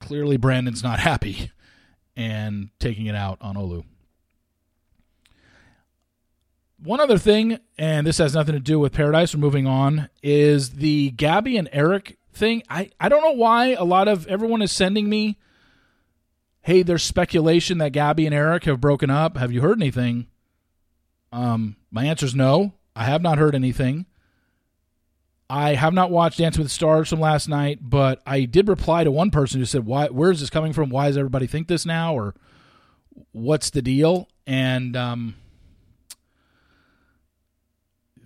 clearly, 0.00 0.36
Brandon's 0.36 0.82
not 0.82 1.00
happy 1.00 1.50
and 2.16 2.70
taking 2.78 3.06
it 3.06 3.14
out 3.14 3.38
on 3.40 3.56
Olu. 3.56 3.84
One 6.82 7.00
other 7.00 7.18
thing, 7.18 7.58
and 7.76 8.06
this 8.06 8.18
has 8.18 8.34
nothing 8.34 8.54
to 8.54 8.60
do 8.60 8.78
with 8.78 8.92
Paradise, 8.92 9.34
we're 9.34 9.40
moving 9.40 9.66
on, 9.66 10.08
is 10.22 10.70
the 10.70 11.10
Gabby 11.10 11.56
and 11.56 11.68
Erich 11.72 12.18
thing. 12.32 12.62
I, 12.70 12.90
I 13.00 13.08
don't 13.08 13.22
know 13.22 13.32
why 13.32 13.72
a 13.72 13.82
lot 13.82 14.06
of 14.06 14.28
everyone 14.28 14.62
is 14.62 14.70
sending 14.70 15.08
me, 15.08 15.38
hey, 16.62 16.82
there's 16.82 17.02
speculation 17.02 17.78
that 17.78 17.90
Gabby 17.90 18.26
and 18.26 18.34
Erich 18.34 18.64
have 18.64 18.80
broken 18.80 19.10
up. 19.10 19.36
Have 19.36 19.50
you 19.52 19.60
heard 19.60 19.80
anything? 19.80 20.28
Um, 21.32 21.76
my 21.90 22.04
answer 22.04 22.26
is 22.26 22.34
no. 22.34 22.74
I 22.98 23.04
have 23.04 23.22
not 23.22 23.38
heard 23.38 23.54
anything. 23.54 24.06
I 25.48 25.74
have 25.74 25.94
not 25.94 26.10
watched 26.10 26.38
Dancing 26.38 26.60
with 26.60 26.66
the 26.66 26.74
Stars 26.74 27.08
from 27.08 27.20
last 27.20 27.48
night, 27.48 27.78
but 27.80 28.20
I 28.26 28.40
did 28.44 28.66
reply 28.68 29.04
to 29.04 29.12
one 29.12 29.30
person 29.30 29.60
who 29.60 29.66
said, 29.66 29.86
"Why? 29.86 30.08
Where 30.08 30.32
is 30.32 30.40
this 30.40 30.50
coming 30.50 30.72
from? 30.72 30.90
Why 30.90 31.06
does 31.06 31.16
everybody 31.16 31.46
think 31.46 31.68
this 31.68 31.86
now? 31.86 32.12
Or 32.12 32.34
what's 33.30 33.70
the 33.70 33.82
deal?" 33.82 34.28
And 34.48 34.96
um, 34.96 35.36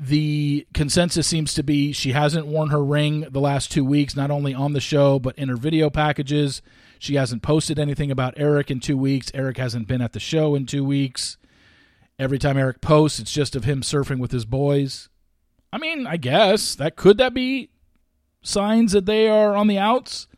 the 0.00 0.66
consensus 0.72 1.26
seems 1.26 1.52
to 1.52 1.62
be 1.62 1.92
she 1.92 2.12
hasn't 2.12 2.46
worn 2.46 2.70
her 2.70 2.82
ring 2.82 3.26
the 3.30 3.40
last 3.40 3.70
two 3.70 3.84
weeks, 3.84 4.16
not 4.16 4.30
only 4.30 4.54
on 4.54 4.72
the 4.72 4.80
show 4.80 5.18
but 5.18 5.36
in 5.36 5.50
her 5.50 5.56
video 5.56 5.90
packages. 5.90 6.62
She 6.98 7.16
hasn't 7.16 7.42
posted 7.42 7.78
anything 7.78 8.10
about 8.10 8.38
Erich 8.38 8.70
in 8.70 8.80
two 8.80 8.96
weeks. 8.96 9.30
Erich 9.34 9.58
hasn't 9.58 9.86
been 9.86 10.00
at 10.00 10.14
the 10.14 10.20
show 10.20 10.54
in 10.54 10.64
two 10.64 10.82
weeks. 10.82 11.36
Every 12.22 12.38
time 12.38 12.56
Erich 12.56 12.80
posts, 12.80 13.18
it's 13.18 13.32
just 13.32 13.56
of 13.56 13.64
him 13.64 13.80
surfing 13.80 14.20
with 14.20 14.30
his 14.30 14.44
boys. 14.44 15.08
I 15.72 15.78
mean, 15.78 16.06
I 16.06 16.16
guess 16.18 16.76
that 16.76 16.94
could 16.94 17.18
that 17.18 17.34
be 17.34 17.70
signs 18.42 18.92
that 18.92 19.06
they 19.06 19.28
are 19.28 19.56
on 19.56 19.66
the 19.66 19.78
outs? 19.78 20.28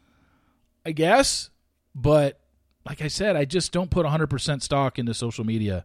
I 0.87 0.93
guess, 0.93 1.51
but 1.95 2.41
like 2.87 3.03
I 3.03 3.09
said, 3.09 3.37
I 3.37 3.45
just 3.45 3.71
don't 3.71 3.91
put 3.91 4.07
100% 4.07 4.63
stock 4.63 4.99
into 4.99 5.13
social 5.13 5.45
media. 5.45 5.85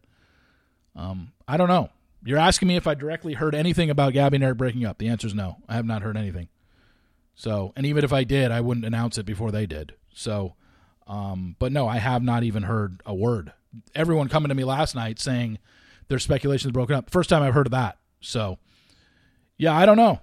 Um, 0.96 1.34
I 1.48 1.58
don't 1.58 1.68
know. 1.68 1.90
You're 2.24 2.38
asking 2.38 2.70
me 2.70 2.76
if 2.78 2.88
I 2.88 2.94
directly 2.94 3.34
heard 3.34 3.54
anything 3.56 3.90
about 3.90 4.14
Gabby 4.14 4.38
and 4.38 4.44
Erich 4.44 4.58
breaking 4.58 4.86
up. 4.86 5.00
The 5.00 5.08
answer 5.10 5.28
is 5.28 5.36
no. 5.36 5.58
I 5.68 5.76
have 5.76 5.86
not 5.86 6.02
heard 6.02 6.16
anything. 6.18 6.48
So, 7.36 7.74
and 7.76 7.86
even 7.86 8.04
if 8.06 8.12
I 8.14 8.24
did, 8.24 8.52
I 8.52 8.62
wouldn't 8.62 8.86
announce 8.86 9.18
it 9.18 9.26
before 9.26 9.52
they 9.52 9.66
did. 9.66 9.96
So, 10.14 10.56
Um, 11.08 11.56
but 11.60 11.72
no, 11.74 11.88
I 11.88 11.98
have 11.98 12.24
not 12.24 12.44
even 12.44 12.64
heard 12.64 13.02
a 13.06 13.14
word. 13.16 13.52
Everyone 13.96 14.30
coming 14.30 14.50
to 14.50 14.56
me 14.56 14.64
last 14.64 14.96
night 14.96 15.20
saying 15.20 15.58
their 16.10 16.20
speculations 16.20 16.74
broken 16.74 16.96
up. 16.96 17.10
First 17.10 17.30
time 17.30 17.42
I've 17.42 17.54
heard 17.54 17.68
of 17.68 17.72
that. 17.72 17.98
So, 18.20 18.58
yeah, 19.58 19.76
I 19.76 19.86
don't 19.86 19.98
know. 19.98 20.20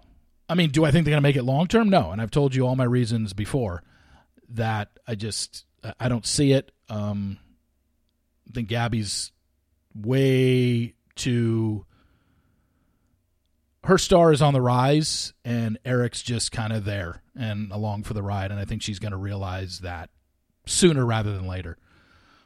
I 0.48 0.54
mean, 0.54 0.70
do 0.70 0.84
I 0.84 0.90
think 0.90 1.04
they're 1.04 1.12
going 1.12 1.22
to 1.22 1.26
make 1.28 1.36
it 1.36 1.44
long 1.44 1.66
term? 1.66 1.88
No. 1.88 2.10
And 2.10 2.20
I've 2.20 2.30
told 2.30 2.54
you 2.54 2.66
all 2.66 2.76
my 2.76 2.84
reasons 2.84 3.32
before 3.32 3.82
that 4.50 4.90
I 5.06 5.14
just 5.14 5.64
I 5.98 6.08
don't 6.08 6.26
see 6.26 6.52
it. 6.52 6.72
Um, 6.88 7.38
I 8.48 8.52
think 8.52 8.68
Gabby's 8.68 9.32
way 9.94 10.94
too. 11.14 11.84
Her 13.84 13.98
star 13.98 14.32
is 14.32 14.42
on 14.42 14.52
the 14.52 14.60
rise, 14.60 15.32
and 15.44 15.78
Erich's 15.84 16.22
just 16.22 16.50
kind 16.50 16.72
of 16.72 16.84
there 16.84 17.22
and 17.36 17.70
along 17.70 18.02
for 18.02 18.14
the 18.14 18.22
ride. 18.22 18.50
And 18.50 18.58
I 18.58 18.64
think 18.64 18.82
she's 18.82 18.98
going 18.98 19.12
to 19.12 19.16
realize 19.16 19.80
that 19.80 20.10
sooner 20.66 21.06
rather 21.06 21.32
than 21.32 21.46
later. 21.46 21.76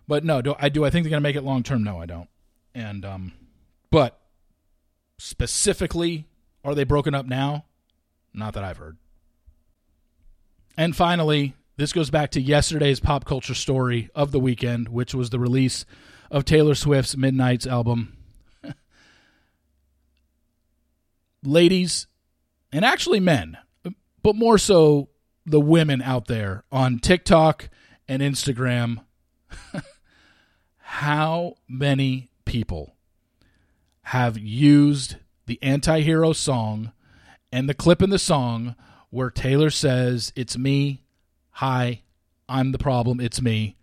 But 0.06 0.24
no, 0.24 0.42
do 0.42 0.54
I 0.58 0.68
do 0.68 0.84
I 0.84 0.90
think 0.90 1.04
they're 1.04 1.10
going 1.10 1.22
to 1.22 1.28
make 1.28 1.36
it 1.36 1.44
long 1.44 1.62
term? 1.62 1.82
No, 1.82 2.00
I 2.00 2.06
don't. 2.06 2.28
And 2.74 3.04
um, 3.04 3.32
but 3.90 4.20
specifically, 5.18 6.26
are 6.64 6.74
they 6.74 6.84
broken 6.84 7.14
up 7.14 7.26
now? 7.26 7.64
Not 8.32 8.54
that 8.54 8.64
I've 8.64 8.78
heard. 8.78 8.96
And 10.76 10.94
finally, 10.94 11.54
this 11.76 11.92
goes 11.92 12.10
back 12.10 12.30
to 12.32 12.40
yesterday's 12.40 13.00
pop 13.00 13.24
culture 13.24 13.54
story 13.54 14.08
of 14.14 14.32
the 14.32 14.40
weekend, 14.40 14.88
which 14.88 15.14
was 15.14 15.30
the 15.30 15.38
release 15.38 15.84
of 16.30 16.44
Taylor 16.44 16.74
Swift's 16.74 17.16
Midnights 17.16 17.66
album. 17.66 18.16
Ladies, 21.42 22.06
and 22.72 22.84
actually 22.84 23.20
men, 23.20 23.58
but 24.22 24.36
more 24.36 24.58
so 24.58 25.08
the 25.44 25.60
women 25.60 26.00
out 26.02 26.26
there 26.26 26.64
on 26.70 26.98
TikTok 26.98 27.68
and 28.06 28.22
Instagram. 28.22 29.04
How 30.78 31.54
many 31.68 32.29
people 32.50 32.96
have 34.02 34.36
used 34.36 35.14
the 35.46 35.56
anti 35.62 36.00
hero 36.00 36.32
song 36.32 36.90
and 37.52 37.68
the 37.68 37.74
clip 37.74 38.02
in 38.02 38.10
the 38.10 38.18
song 38.18 38.74
where 39.10 39.30
Taylor 39.30 39.70
says, 39.70 40.32
It's 40.34 40.58
me. 40.58 41.04
Hi, 41.52 42.02
I'm 42.48 42.72
the 42.72 42.78
problem. 42.78 43.20
It's 43.20 43.40
me. 43.40 43.76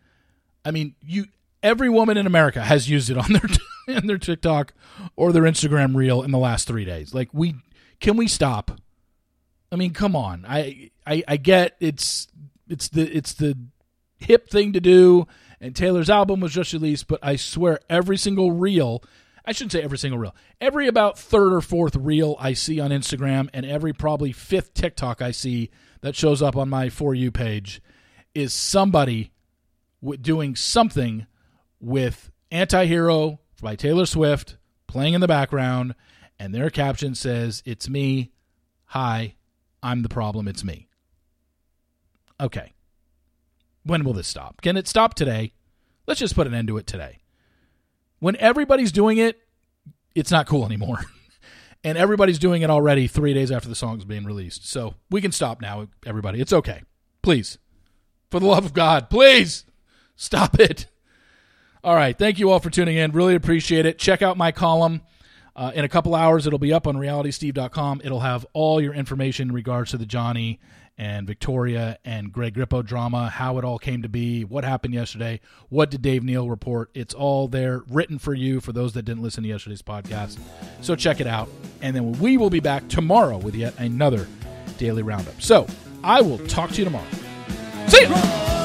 I 0.66 0.72
mean, 0.72 0.96
you 1.02 1.28
every 1.64 1.90
woman 1.90 2.18
in 2.18 2.28
America 2.28 2.62
has 2.62 2.90
used 2.90 3.10
it 3.10 3.18
on 3.18 3.32
their 3.32 3.50
in 3.98 4.08
their 4.08 4.18
TikTok 4.18 4.74
or 5.16 5.32
their 5.32 5.44
Instagram 5.44 5.96
reel 5.96 6.22
in 6.22 6.32
the 6.32 6.38
last 6.38 6.68
three 6.68 6.84
days. 6.84 7.14
Like 7.14 7.30
we 7.32 7.56
can 8.02 8.18
we 8.18 8.28
stop? 8.28 8.82
I 9.72 9.78
mean, 9.78 9.94
come 9.94 10.14
on. 10.14 10.46
I 10.46 10.92
I, 11.06 11.24
I 11.26 11.38
get 11.38 11.78
it's 11.80 12.28
it's 12.68 12.90
the 12.90 13.04
it's 13.16 13.32
the 13.32 13.58
hip 14.18 14.50
thing 14.50 14.74
to 14.74 14.82
do 14.82 15.26
and 15.60 15.76
Taylor's 15.76 16.10
album 16.10 16.40
was 16.40 16.54
just 16.54 16.74
released, 16.74 17.08
but 17.08 17.20
I 17.24 17.36
swear 17.36 17.80
every 17.90 18.18
single 18.18 18.52
reel 18.52 19.04
I 19.48 19.54
shouldn't 19.54 19.72
say 19.72 19.82
every 19.82 19.98
single 19.98 20.20
reel. 20.20 20.36
Every 20.60 20.90
about 20.90 21.18
third 21.18 21.54
or 21.54 21.62
fourth 21.62 21.96
reel 21.96 22.36
I 22.38 22.52
see 22.52 22.82
on 22.82 22.92
Instagram, 22.92 23.50
and 23.54 23.66
every 23.66 23.94
probably 23.94 24.34
fifth 24.34 24.74
TikTok 24.74 25.22
I 25.22 25.32
see 25.32 25.70
that 26.02 26.18
shows 26.18 26.42
up 26.42 26.58
on 26.58 26.68
my 26.68 26.90
For 26.90 27.16
You 27.16 27.32
page 27.32 27.82
is 28.36 28.54
somebody 28.54 29.32
w- 30.02 30.18
doing 30.18 30.58
something 30.58 31.28
with 31.80 32.30
Anti 32.52 32.88
Hero 32.88 33.40
by 33.62 33.78
Taylor 33.78 34.06
Swift 34.06 34.58
playing 34.86 35.14
in 35.14 35.22
the 35.22 35.28
background, 35.28 35.96
and 36.38 36.54
their 36.54 36.70
caption 36.70 37.16
says, 37.16 37.64
It's 37.66 37.88
me. 37.88 38.34
Hi. 38.88 39.36
I'm 39.82 40.02
the 40.02 40.10
problem. 40.10 40.50
It's 40.50 40.66
me. 40.66 40.90
Okay. 42.42 42.74
When 43.88 44.04
will 44.04 44.14
this 44.14 44.28
stop? 44.28 44.62
Can 44.62 44.78
it 44.78 44.88
stop 44.88 45.14
today? 45.14 45.54
Let's 46.06 46.20
just 46.20 46.36
put 46.36 46.48
an 46.48 46.54
end 46.54 46.68
to 46.68 46.78
it 46.78 46.88
today. 46.88 47.20
When 48.20 48.36
everybody's 48.38 48.92
doing 48.92 49.18
it, 49.18 49.40
it's 50.16 50.32
not 50.32 50.48
cool 50.48 50.66
anymore. 50.66 51.00
and 51.84 51.98
everybody's 51.98 52.40
doing 52.40 52.62
it 52.62 52.70
already 52.70 53.08
three 53.08 53.34
days 53.34 53.52
after 53.52 53.70
the 53.70 53.76
song's 53.76 54.06
being 54.06 54.26
released. 54.26 54.68
So 54.68 54.96
we 55.10 55.22
can 55.22 55.32
stop 55.32 55.62
now, 55.62 55.88
everybody. 56.06 56.42
It's 56.42 56.54
okay. 56.54 56.84
Please. 57.22 57.58
For 58.30 58.40
the 58.40 58.48
love 58.48 58.66
of 58.66 58.74
God, 58.74 59.10
please 59.10 59.66
stop 60.16 60.60
it. 60.60 60.88
All 61.84 61.96
right. 61.96 62.18
Thank 62.18 62.40
you 62.40 62.50
all 62.50 62.60
for 62.60 62.70
tuning 62.70 62.98
in. 62.98 63.12
Really 63.12 63.36
appreciate 63.36 63.86
it. 63.86 64.00
Check 64.00 64.22
out 64.22 64.38
my 64.38 64.52
column. 64.52 65.02
Uh, 65.58 65.72
in 65.74 65.84
a 65.84 65.90
couple 65.90 66.14
hours, 66.14 66.46
it'll 66.46 66.60
be 66.60 66.72
up 66.72 66.86
on 66.86 66.96
realitysteve.com. 66.96 68.02
It'll 68.04 68.20
have 68.20 68.46
all 68.54 68.80
your 68.80 68.94
information 68.94 69.50
in 69.50 69.56
regards 69.56 69.92
to 69.92 69.98
the 69.98 70.06
Johnny 70.06 70.60
and 71.00 71.28
Victoria 71.28 71.98
and 72.06 72.32
Greg 72.32 72.56
Grippo 72.56 72.86
drama, 72.86 73.30
how 73.30 73.58
it 73.58 73.66
all 73.66 73.80
came 73.80 74.02
to 74.04 74.10
be, 74.10 74.44
what 74.44 74.64
happened 74.64 74.94
yesterday, 74.94 75.40
what 75.70 75.92
did 75.92 76.02
Dave 76.02 76.24
Neal 76.24 76.50
report. 76.50 76.90
It's 76.94 77.14
all 77.14 77.48
there 77.48 77.84
written 77.90 78.20
for 78.20 78.34
you 78.34 78.60
for 78.62 78.72
those 78.72 78.94
that 78.94 79.04
didn't 79.04 79.24
listen 79.24 79.44
to 79.44 79.50
yesterday's 79.50 79.82
podcast. 79.82 80.40
So 80.82 80.96
check 80.96 81.20
it 81.20 81.28
out. 81.28 81.50
And 81.82 81.96
then 81.96 82.14
we 82.14 82.38
will 82.38 82.50
be 82.50 82.60
back 82.60 82.88
tomorrow 82.88 83.38
with 83.38 83.56
yet 83.56 83.74
another 83.80 84.28
daily 84.78 85.04
roundup. 85.04 85.42
So 85.42 85.68
I 86.04 86.22
will 86.22 86.40
talk 86.48 86.72
to 86.72 86.78
you 86.78 86.86
tomorrow. 86.86 87.08
See 87.88 88.02
you. 88.02 88.57